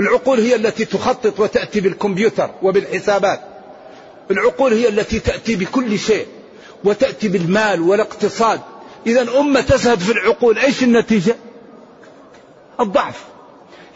العقول 0.00 0.40
هي 0.40 0.54
التي 0.54 0.84
تخطط 0.84 1.40
وتأتي 1.40 1.80
بالكمبيوتر 1.80 2.50
وبالحسابات. 2.62 3.40
العقول 4.30 4.72
هي 4.72 4.88
التي 4.88 5.18
تأتي 5.18 5.56
بكل 5.56 5.98
شيء 5.98 6.26
وتأتي 6.84 7.28
بالمال 7.28 7.80
والاقتصاد. 7.80 8.60
إذا 9.06 9.38
أمة 9.38 9.60
تزهد 9.60 9.98
في 9.98 10.12
العقول 10.12 10.58
إيش 10.58 10.82
النتيجة؟ 10.82 11.36
الضعف. 12.80 13.24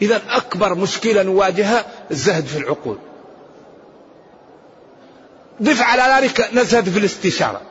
إذا 0.01 0.21
أكبر 0.29 0.75
مشكلة 0.75 1.23
نواجهها 1.23 1.85
الزهد 2.11 2.45
في 2.45 2.57
العقول. 2.57 2.97
ضف 5.61 5.81
على 5.81 6.15
ذلك 6.25 6.49
نزهد 6.53 6.89
في 6.89 6.99
الاستشارة. 6.99 7.61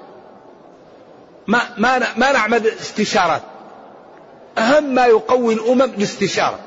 ما 1.46 1.60
ما 1.78 1.98
ما 2.16 2.32
نعمل 2.32 2.66
استشارات. 2.66 3.42
أهم 4.58 4.94
ما 4.94 5.06
يقوي 5.06 5.54
الأمم 5.54 5.82
الاستشارة. 5.82 6.58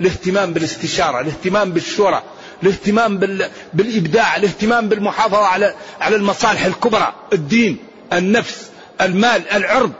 الاهتمام 0.00 0.52
بالاستشارة 0.52 1.20
الاهتمام 1.20 1.72
بالشورى 1.72 2.22
الاهتمام 2.62 3.18
بال... 3.18 3.50
بالإبداع 3.74 4.36
الاهتمام 4.36 4.88
بالمحافظة 4.88 5.44
على 5.46 5.74
على 6.00 6.16
المصالح 6.16 6.64
الكبرى 6.64 7.12
الدين 7.32 7.78
النفس 8.12 8.70
المال 9.00 9.48
العرض. 9.48 9.92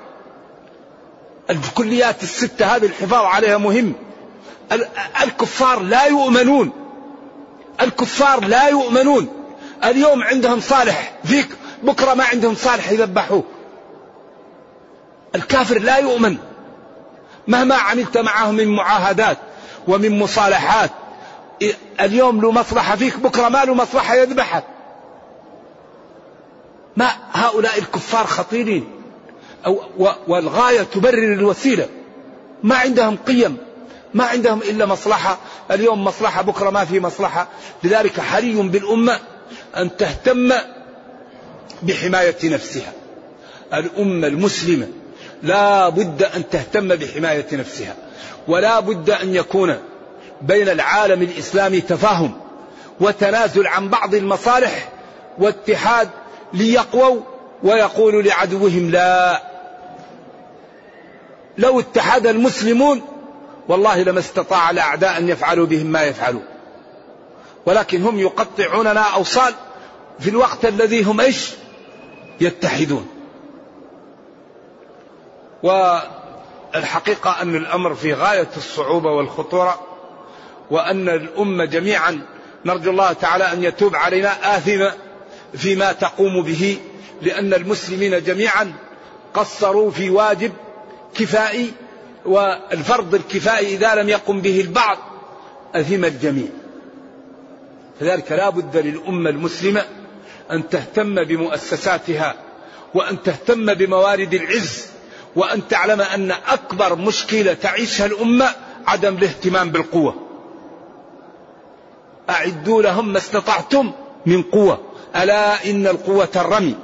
الكليات 1.51 2.23
الستة 2.23 2.77
هذه 2.77 2.87
الحفاظ 2.87 3.25
عليها 3.25 3.59
مهم. 3.59 3.93
الكفار 5.23 5.81
لا 5.81 6.07
يؤمنون. 6.07 6.86
الكفار 7.81 8.45
لا 8.45 8.69
يؤمنون. 8.69 9.29
اليوم 9.85 10.23
عندهم 10.23 10.61
صالح 10.61 11.13
فيك 11.25 11.49
بكرة 11.83 12.15
ما 12.15 12.25
عندهم 12.25 12.55
صالح 12.55 12.91
يذبحوه. 12.91 13.45
الكافر 15.35 15.79
لا 15.79 15.97
يؤمن. 15.97 16.37
مهما 17.49 17.75
عملت 17.75 18.19
معه 18.19 18.51
من 18.51 18.69
معاهدات 18.69 19.39
ومن 19.89 20.19
مصالحات 20.19 20.91
اليوم 22.01 22.41
له 22.41 22.51
مصلحة 22.51 22.97
فيك 22.97 23.19
بكرة 23.19 23.49
ما 23.49 23.65
له 23.65 23.75
مصلحة 23.75 24.15
يذبحك 24.15 24.65
ما 26.97 27.11
هؤلاء 27.33 27.79
الكفار 27.79 28.27
خطيرين. 28.27 28.91
أو 29.67 29.81
والغاية 30.29 30.83
تبرر 30.83 31.33
الوسيلة. 31.33 31.89
ما 32.63 32.77
عندهم 32.77 33.17
قيم. 33.17 33.66
ما 34.17 34.25
عندهم 34.25 34.63
إلا 34.63 34.87
مصلحة. 34.87 35.39
اليوم 35.71 36.05
مصلحة 36.05 36.43
بكرة 36.43 36.71
ما 36.71 36.85
في 36.85 37.01
مصلحة. 37.01 37.49
لذلك 37.85 38.21
حري 38.21 38.55
بالأمة 38.55 39.19
أن 39.77 39.97
تهتم 39.97 40.53
بحماية 41.83 42.37
نفسها. 42.45 42.93
الأمة 43.75 44.27
المسلمة 44.27 44.89
لا 45.43 45.89
بد 45.89 46.23
أن 46.23 46.49
تهتم 46.49 46.89
بحماية 46.89 47.47
نفسها 47.53 47.95
ولا 48.49 48.81
بد 48.81 49.11
أن 49.11 49.35
يكون 49.35 49.77
بين 50.43 50.69
العالم 50.69 51.23
الإسلامي 51.23 51.81
تفاهم 51.81 52.41
وتنازل 53.01 53.67
عن 53.67 53.89
بعض 53.89 54.15
المصالح 54.15 54.89
واتحاد 55.39 56.11
ليقووا 56.53 57.21
ويقولوا 57.63 58.23
لعدوهم 58.23 58.91
لا. 58.91 59.43
لو 61.59 61.81
اتحد 61.81 62.27
المسلمون 62.27 63.03
والله 63.69 64.03
لما 64.03 64.19
استطاع 64.19 64.71
الأعداء 64.71 65.19
أن 65.19 65.29
يفعلوا 65.29 65.67
بهم 65.67 65.87
ما 65.87 66.03
يفعلون 66.03 66.45
ولكن 67.67 68.03
هم 68.03 68.19
يقطعوننا 68.19 69.01
أوصال 69.01 69.55
في 70.19 70.31
الوقت 70.31 70.65
الذي 70.65 71.03
هم 71.03 71.21
إيش؟ 71.21 71.51
يتحدون. 72.41 73.07
والحقيقة 75.63 77.43
أن 77.43 77.57
الأمر 77.57 77.95
في 77.95 78.15
غاية 78.15 78.49
الصعوبة 78.57 79.11
والخطورة 79.13 79.81
وأن 80.71 81.09
الأمة 81.09 81.65
جميعا 81.65 82.27
نرجو 82.65 82.91
الله 82.91 83.13
تعالى 83.13 83.53
أن 83.53 83.65
يتوب 83.65 83.97
علينا 83.97 84.57
آثمة 84.57 84.93
فيما 85.55 85.93
تقوم 85.93 86.43
به 86.43 86.79
لأن 87.23 87.55
المسلمين 87.55 88.23
جميعا 88.23 88.73
قصروا 89.35 89.91
في 89.91 90.11
واجب 90.11 90.53
كفائي 91.15 91.73
والفرض 92.27 93.15
الكفائي 93.15 93.75
إذا 93.75 93.95
لم 93.95 94.09
يقم 94.09 94.41
به 94.41 94.61
البعض 94.61 94.99
أثم 95.75 96.05
الجميع. 96.05 96.49
فذلك 98.01 98.33
لا 98.33 98.51
بد 98.51 98.77
للأمة 98.77 99.31
المسلمة 99.31 99.85
أن 100.51 100.69
تهتم 100.69 101.25
بمؤسساتها 101.25 102.35
وأن 102.95 103.23
تهتم 103.23 103.75
بموارد 103.75 104.35
العز 104.35 104.87
وأن 105.37 105.69
تعلم 105.69 106.01
أن 106.01 106.31
أكبر 106.31 106.95
مشكلة 106.95 107.55
تعيشها 107.55 108.07
الأمة 108.07 108.49
عدم 108.87 109.17
الاهتمام 109.17 109.71
بالقوة. 109.71 110.15
أعدوا 112.31 112.83
لهم 112.83 113.13
ما 113.13 113.19
استطعتم 113.19 113.93
من 114.27 114.43
قوة. 114.43 114.81
ألا 115.17 115.71
إن 115.71 115.87
القوة 115.87 116.29
الرمي. 116.37 116.75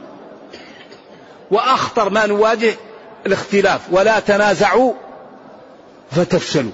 وأخطر 1.51 2.11
ما 2.11 2.27
نواجه 2.27 2.75
الاختلاف. 3.27 3.81
ولا 3.91 4.21
تنازعوا 4.21 4.93
فتفشلوا 6.16 6.72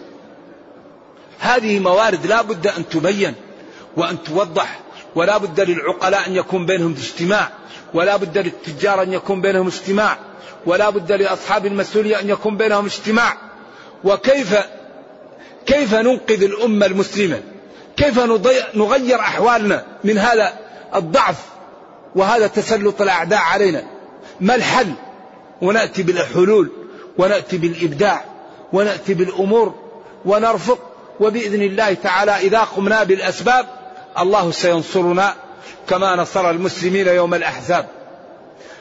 هذه 1.39 1.79
موارد 1.79 2.27
لا 2.27 2.43
بد 2.43 2.67
أن 2.67 2.89
تبين 2.89 3.35
وأن 3.97 4.23
توضح 4.23 4.81
ولا 5.15 5.39
بد 5.39 5.61
للعقلاء 5.61 6.27
أن 6.27 6.37
يكون 6.37 6.67
بينهم 6.67 6.95
اجتماع 6.99 7.49
ولا 7.95 8.17
بد 8.17 8.39
للتجار 8.39 9.03
أن 9.03 9.13
يكون 9.13 9.41
بينهم 9.41 9.67
اجتماع 9.67 10.19
ولا 10.67 10.91
بد 10.91 11.13
لأصحاب 11.13 11.67
المسؤولية 11.67 12.21
أن 12.21 12.29
يكون 12.29 12.57
بينهم 12.57 12.87
اجتماع. 12.87 13.37
وكيف 14.05 14.57
كيف 15.67 15.95
ننقذ 15.95 16.43
الأمة 16.43 16.87
المسلمة؟ 16.87 17.43
كيف 17.97 18.19
نغير 18.75 19.21
أحوالنا 19.21 19.85
من 20.05 20.19
هذا 20.19 20.53
الضعف 20.95 21.37
وهذا 22.15 22.47
تسلط 22.47 23.03
الأعداء 23.03 23.41
علينا؟ 23.41 23.85
ما 24.41 24.55
الحل؟ 24.55 24.93
ونأتي 25.63 26.03
بالحلول 26.03 26.71
ونأتي 27.19 27.59
بالإبداع. 27.59 28.25
ونأتي 28.73 29.15
بالأمور 29.15 29.75
ونرفق 30.25 30.79
وبإذن 31.21 31.63
الله 31.63 31.95
تعالى 31.95 32.37
إذا 32.37 32.61
قمنا 32.61 33.05
بالأسباب 33.05 33.67
الله 34.19 34.51
سينصرنا 34.51 35.35
كما 35.89 36.17
نصر 36.17 36.51
المسلمين 36.51 37.07
يوم 37.07 37.35
الأحزاب. 37.35 37.87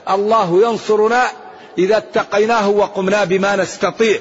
الله 0.10 0.70
ينصرنا 0.70 1.28
إذا 1.78 1.98
اتقيناه 1.98 2.70
وقمنا 2.70 3.24
بما 3.24 3.56
نستطيع 3.56 4.20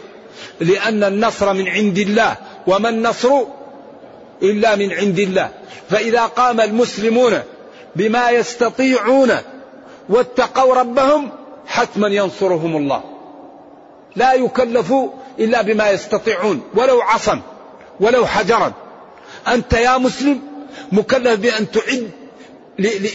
لأن 0.60 1.04
النصر 1.04 1.52
من 1.52 1.68
عند 1.68 1.98
الله 1.98 2.36
وما 2.66 2.88
النصر 2.88 3.30
إلا 4.42 4.76
من 4.76 4.92
عند 4.92 5.18
الله. 5.18 5.50
فإذا 5.90 6.26
قام 6.26 6.60
المسلمون 6.60 7.42
بما 7.96 8.30
يستطيعون 8.30 9.32
واتقوا 10.08 10.74
ربهم 10.74 11.30
حتما 11.66 12.08
ينصرهم 12.08 12.76
الله. 12.76 13.15
لا 14.16 14.32
يكلفوا 14.32 15.10
إلا 15.38 15.62
بما 15.62 15.90
يستطيعون 15.90 16.60
ولو 16.74 17.02
عصا 17.02 17.40
ولو 18.00 18.26
حجرا. 18.26 18.72
أنت 19.48 19.72
يا 19.72 19.98
مسلم 19.98 20.40
مكلف 20.92 21.40
بأن 21.40 21.70
تعد 21.70 22.10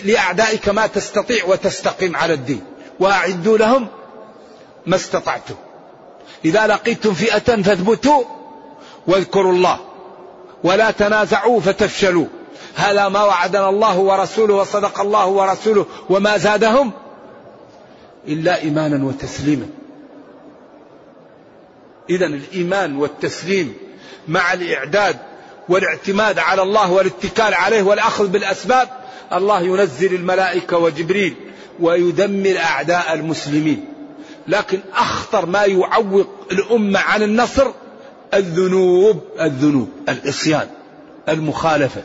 لأعدائك 0.06 0.70
ما 0.70 0.88
تستطيع 0.88 1.46
وتستقيم 1.46 2.16
على 2.16 2.34
الدين 2.34 2.62
وأعدوا 3.00 3.58
لهم 3.58 3.88
ما 4.86 4.96
استطعتم. 4.96 5.56
إذا 6.46 6.68
لقيتم 6.68 7.14
فئة 7.14 7.62
فاثبتوا 7.62 8.24
واذكروا 9.08 9.52
الله 9.52 9.80
ولا 10.64 10.92
تنازعوا 10.92 11.60
فتفشلوا. 11.60 12.26
هذا 12.76 13.10
ما 13.10 13.24
وعدنا 13.24 13.70
الله 13.70 13.98
ورسوله 14.00 14.54
وصدق 14.54 15.02
الله 15.02 15.28
ورسوله 15.28 15.86
وما 16.10 16.38
زادهم 16.38 16.92
إلا 18.28 18.62
إيمانا 18.62 19.06
وتسليما. 19.06 19.66
إذا 22.12 22.26
الإيمان 22.26 22.96
والتسليم 22.96 23.74
مع 24.28 24.54
الإعداد 24.54 25.18
والاعتماد 25.70 26.40
على 26.40 26.62
الله 26.62 26.92
والاتكال 26.92 27.54
عليه 27.54 27.82
والأخذ 27.82 28.28
بالأسباب 28.28 28.90
الله 29.34 29.62
ينزل 29.62 30.16
الملائكة 30.16 30.78
وجبريل 30.78 31.36
ويدمر 31.80 32.58
أعداء 32.58 33.14
المسلمين. 33.14 33.86
لكن 34.48 34.80
أخطر 34.94 35.46
ما 35.46 35.66
يعوق 35.66 36.28
الأمة 36.52 37.00
عن 37.00 37.24
النصر 37.24 37.72
الذنوب 38.34 39.22
الذنوب 39.42 39.90
العصيان 40.10 40.68
المخالفة. 41.30 42.04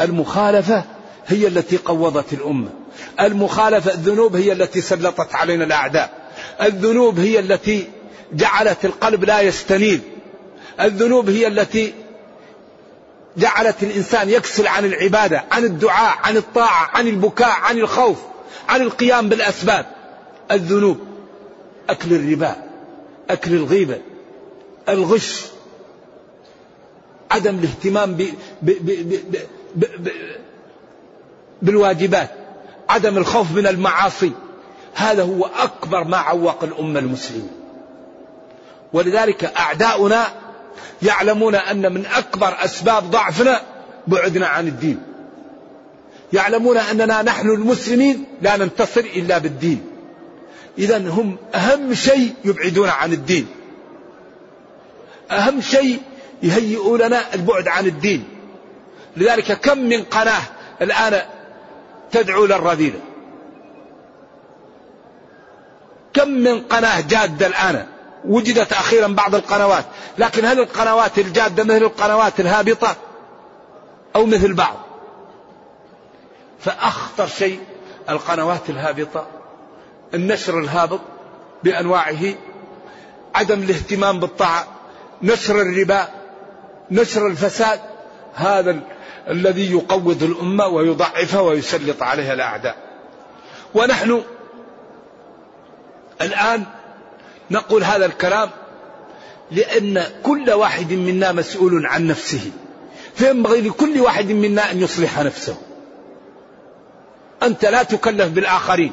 المخالفة 0.00 0.84
هي 1.26 1.46
التي 1.46 1.76
قوضت 1.76 2.32
الأمة. 2.32 2.70
المخالفة 3.20 3.92
الذنوب 3.92 4.36
هي 4.36 4.52
التي 4.52 4.80
سلطت 4.80 5.34
علينا 5.34 5.64
الأعداء. 5.64 6.17
الذنوب 6.62 7.18
هي 7.18 7.38
التي 7.38 7.86
جعلت 8.32 8.84
القلب 8.84 9.24
لا 9.24 9.40
يستنير 9.40 10.00
الذنوب 10.80 11.30
هي 11.30 11.46
التي 11.46 11.94
جعلت 13.36 13.82
الإنسان 13.82 14.30
يكسل 14.30 14.66
عن 14.66 14.84
العبادة 14.84 15.44
عن 15.50 15.64
الدعاء 15.64 16.18
عن 16.22 16.36
الطاعة 16.36 16.90
عن 16.94 17.08
البكاء 17.08 17.50
عن 17.50 17.78
الخوف 17.78 18.18
عن 18.68 18.80
القيام 18.80 19.28
بالأسباب. 19.28 19.86
الذنوب 20.50 20.98
أكل 21.90 22.12
الربا 22.12 22.56
أكل 23.30 23.52
الغيبة 23.54 23.98
الغش 24.88 25.42
عدم 27.30 27.58
الاهتمام 27.58 28.14
ب 28.14 28.22
ب 28.62 28.70
ب 28.70 28.90
ب 28.90 29.40
ب 29.74 29.84
ب 29.98 30.08
بالواجبات 31.62 32.30
عدم 32.88 33.16
الخوف 33.18 33.52
من 33.52 33.66
المعاصي. 33.66 34.32
هذا 34.98 35.22
هو 35.22 35.50
أكبر 35.58 36.04
ما 36.04 36.16
عوق 36.16 36.64
الأمة 36.64 36.98
المسلمة 36.98 37.48
ولذلك 38.92 39.44
أعداؤنا 39.44 40.26
يعلمون 41.02 41.54
أن 41.54 41.92
من 41.92 42.06
أكبر 42.06 42.56
أسباب 42.64 43.10
ضعفنا 43.10 43.62
بعدنا 44.06 44.46
عن 44.46 44.68
الدين. 44.68 45.02
يعلمون 46.32 46.76
أننا 46.76 47.22
نحن 47.22 47.48
المسلمين 47.48 48.24
لا 48.42 48.56
ننتصر 48.56 49.00
إلا 49.00 49.38
بالدين. 49.38 49.84
إذا 50.78 50.98
هم 51.08 51.36
أهم 51.54 51.94
شيء 51.94 52.34
يبعدون 52.44 52.88
عن 52.88 53.12
الدين. 53.12 53.46
أهم 55.30 55.60
شيء 55.60 55.98
يهيئوا 56.42 56.98
لنا 56.98 57.34
البعد 57.34 57.68
عن 57.68 57.86
الدين. 57.86 58.24
لذلك 59.16 59.60
كم 59.60 59.78
من 59.78 60.02
قناة 60.02 60.42
الآن 60.82 61.22
تدعو 62.10 62.46
للرذيلة. 62.46 63.00
كم 66.14 66.28
من 66.28 66.60
قناة 66.60 67.00
جادة 67.00 67.46
الآن؟ 67.46 67.86
وجدت 68.24 68.72
أخيرا 68.72 69.06
بعض 69.06 69.34
القنوات. 69.34 69.84
لكن 70.18 70.44
هل 70.44 70.60
القنوات 70.60 71.18
الجادة 71.18 71.64
مثل 71.64 71.82
القنوات 71.82 72.40
الهابطة؟ 72.40 72.96
أو 74.16 74.26
مثل 74.26 74.52
بعض. 74.52 74.76
فأخطر 76.60 77.26
شيء 77.26 77.60
القنوات 78.08 78.70
الهابطة 78.70 79.26
النشر 80.14 80.58
الهابط 80.58 81.00
بأنواعه 81.64 82.34
عدم 83.34 83.62
الاهتمام 83.62 84.20
بالطاعة 84.20 84.66
نشر 85.22 85.60
الربا 85.60 86.08
نشر 86.90 87.26
الفساد. 87.26 87.80
هذا 88.34 88.80
الذي 89.28 89.72
يقوض 89.72 90.22
الأمة 90.22 90.66
ويضعفها 90.66 91.40
ويسلط 91.40 92.02
عليها 92.02 92.32
الأعداء. 92.32 92.76
ونحن 93.74 94.22
الآن 96.22 96.64
نقول 97.50 97.84
هذا 97.84 98.06
الكلام 98.06 98.50
لأن 99.50 100.04
كل 100.22 100.50
واحد 100.50 100.92
منا 100.92 101.32
مسؤول 101.32 101.86
عن 101.86 102.06
نفسه. 102.06 102.50
فينبغي 103.14 103.60
لكل 103.60 104.00
واحد 104.00 104.30
منا 104.30 104.70
أن 104.70 104.82
يصلح 104.82 105.18
نفسه؟ 105.18 105.56
أنت 107.42 107.64
لا 107.64 107.82
تكلف 107.82 108.28
بالآخرين 108.28 108.92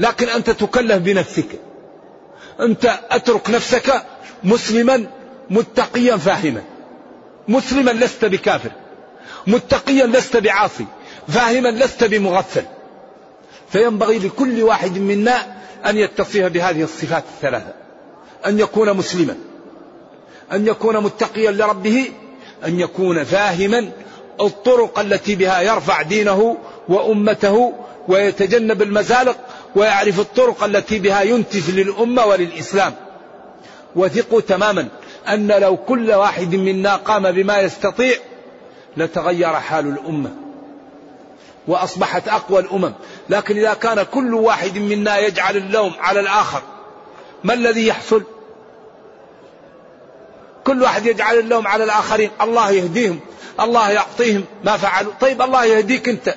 لكن 0.00 0.28
أنت 0.28 0.50
تكلف 0.50 0.96
بنفسك. 0.96 1.60
أنت 2.60 2.98
أترك 3.10 3.50
نفسك 3.50 4.02
مسلما 4.44 5.06
متقيا 5.50 6.16
فاهما. 6.16 6.62
مسلما 7.48 7.90
لست 7.90 8.24
بكافر. 8.24 8.70
متقيا 9.46 10.06
لست 10.06 10.36
بعاصي. 10.36 10.86
فاهما 11.28 11.68
لست 11.68 12.04
بمغفل. 12.04 12.64
فينبغي 13.72 14.18
لكل 14.18 14.62
واحد 14.62 14.98
منا 14.98 15.61
أن 15.86 15.96
يتصف 15.96 16.40
بهذه 16.40 16.82
الصفات 16.82 17.24
الثلاثة. 17.36 17.72
أن 18.46 18.60
يكون 18.60 18.96
مسلما. 18.96 19.36
أن 20.52 20.66
يكون 20.66 21.00
متقيا 21.00 21.50
لربه. 21.50 22.10
أن 22.64 22.80
يكون 22.80 23.24
فاهما 23.24 23.90
الطرق 24.40 24.98
التي 24.98 25.34
بها 25.34 25.60
يرفع 25.60 26.02
دينه 26.02 26.56
وأمته 26.88 27.72
ويتجنب 28.08 28.82
المزالق 28.82 29.36
ويعرف 29.76 30.20
الطرق 30.20 30.64
التي 30.64 30.98
بها 30.98 31.22
ينتج 31.22 31.70
للأمة 31.70 32.26
وللإسلام. 32.26 32.94
وثقوا 33.96 34.40
تماما 34.40 34.88
أن 35.28 35.48
لو 35.48 35.76
كل 35.76 36.12
واحد 36.12 36.54
منا 36.54 36.96
قام 36.96 37.32
بما 37.32 37.60
يستطيع 37.60 38.16
لتغير 38.96 39.52
حال 39.52 39.86
الأمة. 39.86 40.30
وأصبحت 41.68 42.28
أقوى 42.28 42.60
الأمم. 42.60 42.92
لكن 43.28 43.56
إذا 43.56 43.74
كان 43.74 44.02
كل 44.02 44.34
واحد 44.34 44.78
منا 44.78 45.18
يجعل 45.18 45.56
اللوم 45.56 45.92
على 46.00 46.20
الآخر 46.20 46.62
ما 47.44 47.54
الذي 47.54 47.86
يحصل؟ 47.86 48.22
كل 50.64 50.82
واحد 50.82 51.06
يجعل 51.06 51.38
اللوم 51.38 51.66
على 51.66 51.84
الآخرين 51.84 52.30
الله 52.40 52.70
يهديهم 52.70 53.20
الله 53.60 53.90
يعطيهم 53.90 54.44
ما 54.64 54.76
فعلوا. 54.76 55.12
طيب 55.20 55.42
الله 55.42 55.64
يهديك 55.64 56.08
أنت. 56.08 56.34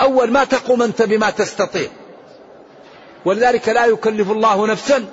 أول 0.00 0.30
ما 0.30 0.44
تقوم 0.44 0.82
أنت 0.82 1.02
بما 1.02 1.30
تستطيع. 1.30 1.88
ولذلك 3.24 3.68
لا 3.68 3.86
يكلف 3.86 4.30
الله 4.30 4.66
نفسا 4.66 5.04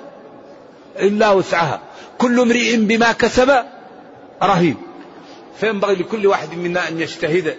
إلا 0.98 1.30
وسعها. 1.30 1.80
كل 2.18 2.40
امرئ 2.40 2.76
بما 2.76 3.12
كسب 3.12 3.64
رهين 4.42 4.76
فينبغي 5.60 5.94
لكل 5.94 6.26
واحد 6.26 6.54
منا 6.54 6.88
أن 6.88 7.00
يجتهد 7.00 7.56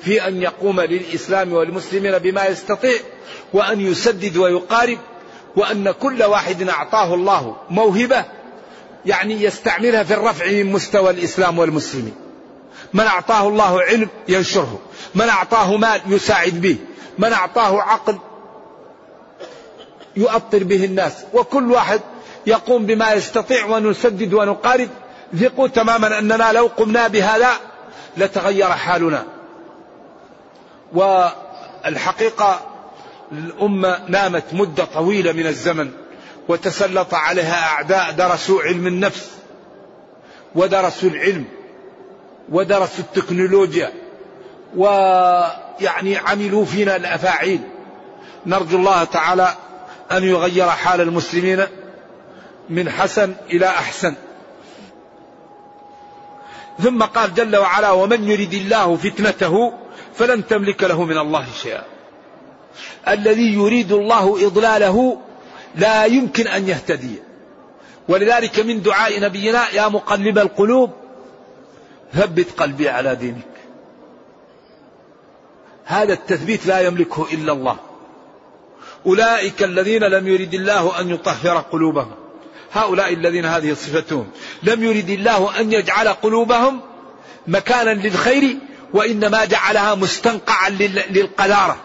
في 0.00 0.28
أن 0.28 0.42
يقوم 0.42 0.80
للإسلام 0.80 1.52
والمسلمين 1.52 2.18
بما 2.18 2.46
يستطيع 2.46 2.98
وأن 3.52 3.80
يسدد 3.80 4.36
ويقارب 4.36 4.98
وأن 5.56 5.90
كل 5.90 6.22
واحد 6.22 6.68
أعطاه 6.68 7.14
الله 7.14 7.56
موهبة 7.70 8.24
يعني 9.06 9.42
يستعملها 9.42 10.02
في 10.02 10.14
الرفع 10.14 10.46
من 10.46 10.72
مستوى 10.72 11.10
الإسلام 11.10 11.58
والمسلمين. 11.58 12.14
من 12.94 13.04
أعطاه 13.04 13.48
الله 13.48 13.82
علم 13.82 14.08
ينشره 14.28 14.80
من 15.14 15.28
أعطاه 15.28 15.76
مال 15.76 16.00
يساعد 16.06 16.60
به 16.60 16.76
من 17.18 17.32
أعطاه 17.32 17.82
عقل 17.82 18.18
يؤطر 20.16 20.64
به 20.64 20.84
الناس. 20.84 21.12
وكل 21.34 21.72
واحد 21.72 22.00
يقوم 22.46 22.86
بما 22.86 23.12
يستطيع 23.12 23.66
ونسدد 23.66 24.34
ونقارب. 24.34 24.88
ثقوا 25.40 25.68
تماما 25.68 26.18
أننا 26.18 26.52
لو 26.52 26.66
قمنا 26.66 27.08
بهذا 27.08 27.50
لتغير 28.16 28.70
حالنا. 28.70 29.35
والحقيقة 30.92 32.60
الأمة 33.32 33.98
نامت 34.08 34.44
مدة 34.52 34.84
طويلة 34.84 35.32
من 35.32 35.46
الزمن 35.46 35.90
وتسلط 36.48 37.14
عليها 37.14 37.66
أعداء 37.66 38.10
درسوا 38.10 38.62
علم 38.62 38.86
النفس 38.86 39.30
ودرسوا 40.54 41.10
العلم 41.10 41.44
ودرسوا 42.48 43.04
التكنولوجيا 43.04 43.92
ويعني 44.76 46.16
عملوا 46.16 46.64
فينا 46.64 46.96
الأفاعيل. 46.96 47.60
نرجو 48.46 48.76
الله 48.76 49.04
تعالى 49.04 49.54
أن 50.12 50.24
يغير 50.24 50.68
حال 50.68 51.00
المسلمين 51.00 51.66
من 52.70 52.90
حسن 52.90 53.34
إلى 53.50 53.66
أحسن. 53.66 54.14
ثم 56.82 57.02
قال 57.02 57.34
جل 57.34 57.56
وعلا 57.56 57.90
ومن 57.90 58.28
يرد 58.30 58.54
الله 58.54 58.96
فتنته 58.96 59.72
فلن 60.14 60.46
تملك 60.46 60.82
له 60.84 61.04
من 61.04 61.18
الله 61.18 61.46
شيئا. 61.62 61.84
الذي 63.08 63.54
يريد 63.54 63.92
الله 63.92 64.46
إضلاله 64.46 65.18
لا 65.74 66.04
يمكن 66.04 66.46
أن 66.46 66.68
يهتدي. 66.68 67.14
ولذلك 68.08 68.60
من 68.60 68.82
دعاء 68.82 69.20
نبينا 69.20 69.70
يا 69.70 69.88
مقلب 69.88 70.38
القلوب 70.38 70.90
ثبت 72.14 72.46
قلبي 72.56 72.88
على 72.88 73.14
دينك. 73.14 73.46
هذا 75.84 76.12
التثبيت 76.12 76.66
لا 76.66 76.80
يملكه 76.80 77.26
إلا 77.32 77.52
الله. 77.52 77.76
أولئك 79.06 79.62
الذين 79.62 80.04
لم 80.04 80.28
يرد 80.28 80.54
الله 80.54 81.00
أن 81.00 81.10
يطهر 81.10 81.58
قلوبهم. 81.58 82.14
هؤلاء 82.72 83.12
الذين 83.12 83.44
هذه 83.44 83.72
صفتهم. 83.72 84.26
لم 84.62 84.84
يرد 84.84 85.10
الله 85.10 85.60
أن 85.60 85.72
يجعل 85.72 86.08
قلوبهم 86.08 86.80
مكانا 87.46 87.90
للخير 87.90 88.56
وإنما 88.94 89.44
جعلها 89.44 89.94
مستنقعا 89.94 90.70
للقذارة 91.10 91.76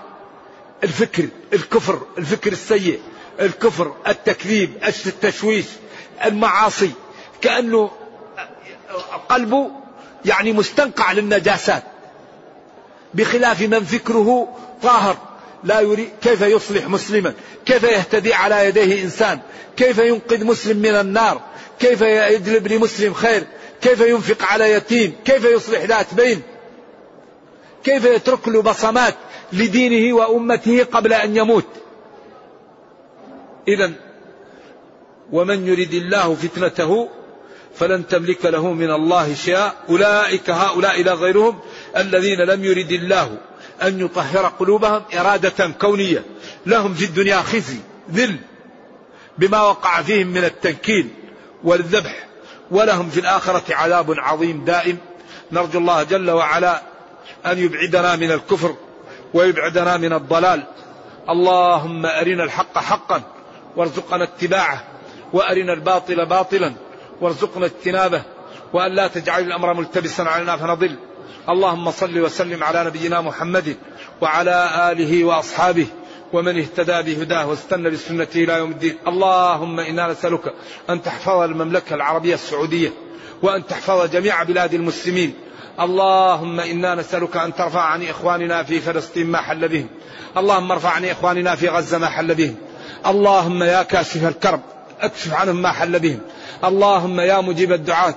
الفكر 0.83 1.27
الكفر 1.53 2.01
الفكر 2.17 2.51
السيء 2.51 2.99
الكفر 3.39 3.95
التكذيب 4.07 4.73
التشويش 5.05 5.65
المعاصي. 6.25 6.91
كأنه 7.41 7.91
قلبه 9.29 9.71
يعني 10.25 10.53
مستنقع 10.53 11.11
للنجاسات. 11.11 11.83
بخلاف 13.13 13.61
من 13.61 13.83
فكره 13.83 14.57
طاهر. 14.83 15.17
لا 15.63 15.79
يريد 15.79 16.09
كيف 16.21 16.41
يصلح 16.41 16.87
مسلما؟ 16.87 17.33
كيف 17.65 17.83
يهتدي 17.83 18.33
على 18.33 18.65
يديه 18.65 19.03
إنسان؟ 19.03 19.39
كيف 19.77 19.97
ينقذ 19.97 20.45
مسلم 20.45 20.77
من 20.77 20.95
النار؟ 20.95 21.41
كيف 21.79 22.01
يجلب 22.01 22.67
لمسلم 22.67 23.13
خير؟ 23.13 23.43
كيف 23.81 24.01
ينفق 24.01 24.43
على 24.43 24.71
يتيم؟ 24.71 25.15
كيف 25.25 25.45
يصلح 25.45 25.81
ذات 25.83 26.13
بين؟ 26.13 26.41
كيف 27.83 28.05
يترك 28.05 28.47
له 28.47 28.61
بصمات 28.61 29.15
لدينه 29.53 30.15
وأمته 30.15 30.83
قبل 30.83 31.13
أن 31.13 31.37
يموت؟ 31.37 31.65
إذا 33.67 33.91
ومن 35.31 35.67
يرد 35.67 35.93
الله 35.93 36.35
فتنته 36.35 37.09
فلن 37.75 38.07
تملك 38.07 38.45
له 38.45 38.73
من 38.73 38.91
الله 38.91 39.33
شيئا. 39.33 39.73
أولئك 39.89 40.49
هؤلاء 40.49 41.01
إلى 41.01 41.13
غيرهم 41.13 41.59
الذين 41.97 42.41
لم 42.41 42.65
يرد 42.65 42.91
الله 42.91 43.37
أن 43.83 43.99
يطهر 43.99 44.45
قلوبهم 44.45 45.03
إرادة 45.19 45.67
كونية. 45.81 46.25
لهم 46.65 46.93
في 46.93 47.05
الدنيا 47.05 47.41
خزي 47.41 47.77
ذل 48.11 48.35
بما 49.37 49.61
وقع 49.61 50.01
فيهم 50.01 50.27
من 50.27 50.43
التنكيل 50.43 51.09
والذبح. 51.63 52.27
ولهم 52.71 53.09
في 53.09 53.19
الآخرة 53.19 53.75
عذاب 53.75 54.13
عظيم 54.17 54.65
دائم. 54.65 54.97
نرجو 55.51 55.79
الله 55.79 56.03
جل 56.03 56.31
وعلا 56.31 56.90
أن 57.45 57.57
يبعدنا 57.57 58.15
من 58.15 58.31
الكفر 58.31 58.75
ويبعدنا 59.33 59.97
من 59.97 60.13
الضلال 60.13 60.63
اللهم 61.29 62.05
أرنا 62.05 62.43
الحق 62.43 62.77
حقا 62.77 63.21
وارزقنا 63.75 64.23
اتباعه 64.23 64.83
وأرنا 65.33 65.73
الباطل 65.73 66.25
باطلا 66.25 66.73
وارزقنا 67.21 67.65
اجتنابه 67.65 68.23
وأن 68.73 68.91
لا 68.91 69.07
تجعل 69.07 69.43
الأمر 69.43 69.73
ملتبسا 69.73 70.21
علينا 70.21 70.57
فنضل 70.57 70.95
اللهم 71.49 71.91
صل 71.91 72.19
وسلم 72.19 72.63
على 72.63 72.83
نبينا 72.83 73.21
محمد 73.21 73.75
وعلى 74.21 74.91
آله 74.91 75.23
وأصحابه 75.23 75.87
ومن 76.33 76.59
اهتدى 76.59 77.15
بهداه 77.15 77.47
واستنى 77.47 77.89
بسنته 77.89 78.43
إلى 78.43 78.53
يوم 78.53 78.71
الدين، 78.71 78.97
اللهم 79.07 79.79
إنا 79.79 80.07
نسألك 80.07 80.53
أن 80.89 81.01
تحفظ 81.01 81.39
المملكة 81.39 81.93
العربية 81.93 82.33
السعودية 82.33 82.93
وأن 83.41 83.67
تحفظ 83.67 84.09
جميع 84.11 84.43
بلاد 84.43 84.73
المسلمين. 84.73 85.33
اللهم 85.79 86.59
إنا 86.59 86.95
نسألك 86.95 87.37
أن 87.37 87.55
ترفع 87.55 87.81
عن 87.81 88.03
إخواننا 88.03 88.63
في 88.63 88.79
فلسطين 88.79 89.27
ما 89.27 89.37
حل 89.37 89.67
بهم. 89.67 89.87
اللهم 90.37 90.71
ارفع 90.71 90.89
عن 90.89 91.05
إخواننا 91.05 91.55
في 91.55 91.69
غزة 91.69 91.97
ما 91.97 92.07
حل 92.07 92.35
بهم. 92.35 92.55
اللهم 93.07 93.63
يا 93.63 93.83
كاشف 93.83 94.27
الكرب 94.27 94.61
اكشف 95.01 95.33
عنهم 95.33 95.61
ما 95.61 95.71
حل 95.71 95.99
بهم. 95.99 96.19
اللهم 96.63 97.19
يا 97.19 97.41
مجيب 97.41 97.71
الدعاة 97.71 98.15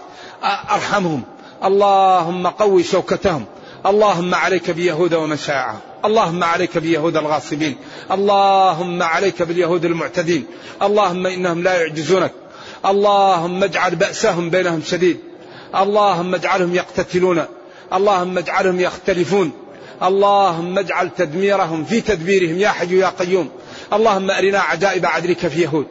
أرحمهم. 0.70 1.22
اللهم 1.64 2.46
قوي 2.46 2.82
شوكتهم. 2.82 3.44
اللهم 3.86 4.34
عليك 4.34 4.70
بيهود 4.70 5.14
ومن 5.14 5.36
شاعهم. 5.36 5.80
اللهم 6.04 6.44
عليك 6.44 6.78
بيهود 6.78 7.16
الغاصبين 7.16 7.76
اللهم 8.12 9.02
عليك 9.02 9.42
باليهود 9.42 9.84
المعتدين 9.84 10.46
اللهم 10.82 11.26
إنهم 11.26 11.62
لا 11.62 11.80
يعجزونك 11.80 12.32
اللهم 12.86 13.64
اجعل 13.64 13.96
بأسهم 13.96 14.50
بينهم 14.50 14.82
شديد 14.86 15.20
اللهم 15.82 16.34
اجعلهم 16.34 16.74
يقتتلون. 16.74 17.44
اللهم 17.92 18.38
اجعلهم 18.38 18.80
يختلفون. 18.80 19.52
اللهم 20.02 20.78
اجعل 20.78 21.10
تدميرهم 21.16 21.84
في 21.84 22.00
تدبيرهم 22.00 22.58
يا 22.58 22.68
حي 22.68 22.98
يا 22.98 23.08
قيوم. 23.08 23.48
اللهم 23.92 24.30
أرنا 24.30 24.58
عجائب 24.58 25.06
عدلك 25.06 25.46
في 25.48 25.62
يهود. 25.62 25.86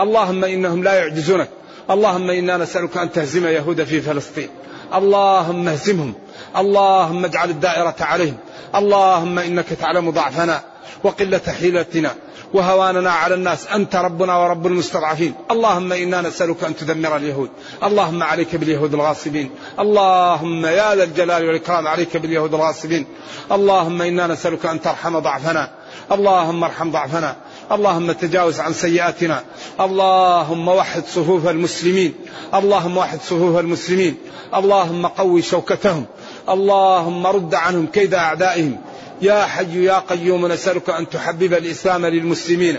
اللهم 0.00 0.44
إنهم 0.44 0.82
لا 0.82 0.94
يعجزونك. 0.94 1.48
اللهم 1.90 2.30
إنا 2.30 2.56
نسألك 2.56 2.96
أن 2.96 3.12
تهزم 3.12 3.46
يهود 3.46 3.84
في 3.84 4.00
فلسطين. 4.00 4.48
اللهم 4.94 5.68
اهزمهم. 5.68 6.14
اللهم 6.56 7.24
اجعل 7.24 7.50
الدائرة 7.50 7.96
عليهم. 8.00 8.36
اللهم 8.74 9.38
إنك 9.38 9.66
تعلم 9.68 10.10
ضعفنا. 10.10 10.62
وقلة 11.04 11.40
حيلتنا 11.60 12.14
وهواننا 12.54 13.10
على 13.10 13.34
الناس. 13.34 13.66
أنت 13.66 13.96
ربنا 13.96 14.36
ورب 14.36 14.66
المستضعفين. 14.66 15.34
اللهم 15.50 15.92
إنا 15.92 16.20
نسألك 16.20 16.64
أن 16.64 16.76
تدمر 16.76 17.16
اليهود. 17.16 17.50
اللهم 17.84 18.22
عليك 18.22 18.56
باليهود 18.56 18.94
الغاصبين. 18.94 19.50
اللهم 19.78 20.66
يا 20.66 20.94
ذا 20.94 21.04
الجلال 21.04 21.46
والإكرام 21.46 21.86
عليك 21.86 22.16
باليهود 22.16 22.54
الغاصبين. 22.54 23.06
اللهم 23.52 24.02
إنا 24.02 24.26
نسألك 24.26 24.66
أن 24.66 24.80
ترحم 24.80 25.18
ضعفنا. 25.18 25.70
اللهم 26.12 26.64
ارحم 26.64 26.90
ضعفنا. 26.90 27.36
اللهم 27.72 28.12
تجاوز 28.12 28.60
عن 28.60 28.72
سيئاتنا. 28.72 29.42
اللهم 29.80 30.68
وحد 30.68 31.02
صفوف 31.06 31.48
المسلمين. 31.48 32.14
اللهم 32.54 32.96
وحد 32.96 33.20
صفوف 33.20 33.58
المسلمين. 33.58 34.16
اللهم 34.54 35.06
قوي 35.06 35.42
شوكتهم. 35.42 36.04
اللهم 36.48 37.26
رد 37.26 37.54
عنهم 37.54 37.86
كيد 37.86 38.14
أعدائهم. 38.14 38.76
يا 39.22 39.46
حي 39.46 39.84
يا 39.84 39.98
قيوم 39.98 40.46
نسألك 40.46 40.90
أن 40.90 41.08
تحبب 41.08 41.54
الإسلام 41.54 42.06
للمسلمين 42.06 42.76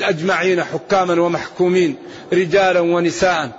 أجمعين 0.00 0.64
حكاما 0.64 1.20
ومحكومين 1.22 1.96
رجالا 2.32 2.80
ونساء 2.80 3.50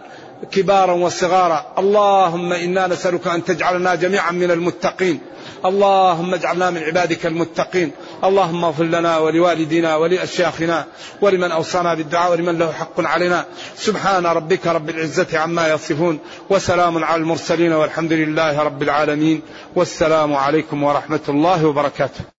كبارا 0.52 0.94
وصغارا. 0.94 1.74
اللهم 1.78 2.54
إنا 2.54 2.88
نسألك 2.88 3.28
أن 3.28 3.44
تجعلنا 3.44 3.96
جميعا 3.96 4.32
من 4.32 4.52
المتقين. 4.52 5.20
اللهم 5.66 6.34
اجعلنا 6.34 6.70
من 6.70 6.84
عبادك 6.84 7.26
المتقين. 7.26 7.92
اللهم 8.24 8.64
اغفر 8.64 8.84
لنا 8.84 9.18
ولوالدينا 9.18 9.96
ولأشياخنا 9.96 10.86
ولمن 11.22 11.52
أوصانا 11.52 11.94
بالدعاء 11.94 12.32
ولمن 12.32 12.58
له 12.58 12.72
حق 12.72 13.02
علينا. 13.02 13.46
سبحان 13.78 14.26
ربك 14.26 14.68
رب 14.68 14.90
العزة 14.90 15.40
عما 15.40 15.68
يصفون 15.68 16.20
وسلام 16.50 17.04
على 17.04 17.22
المرسلين 17.22 17.74
والحمد 17.74 18.14
لله 18.14 18.64
رب 18.64 18.82
العالمين. 18.82 19.42
والسلام 19.76 20.34
عليكم 20.34 20.84
ورحمة 20.84 21.26
الله 21.30 21.66
وبركاته. 21.66 22.37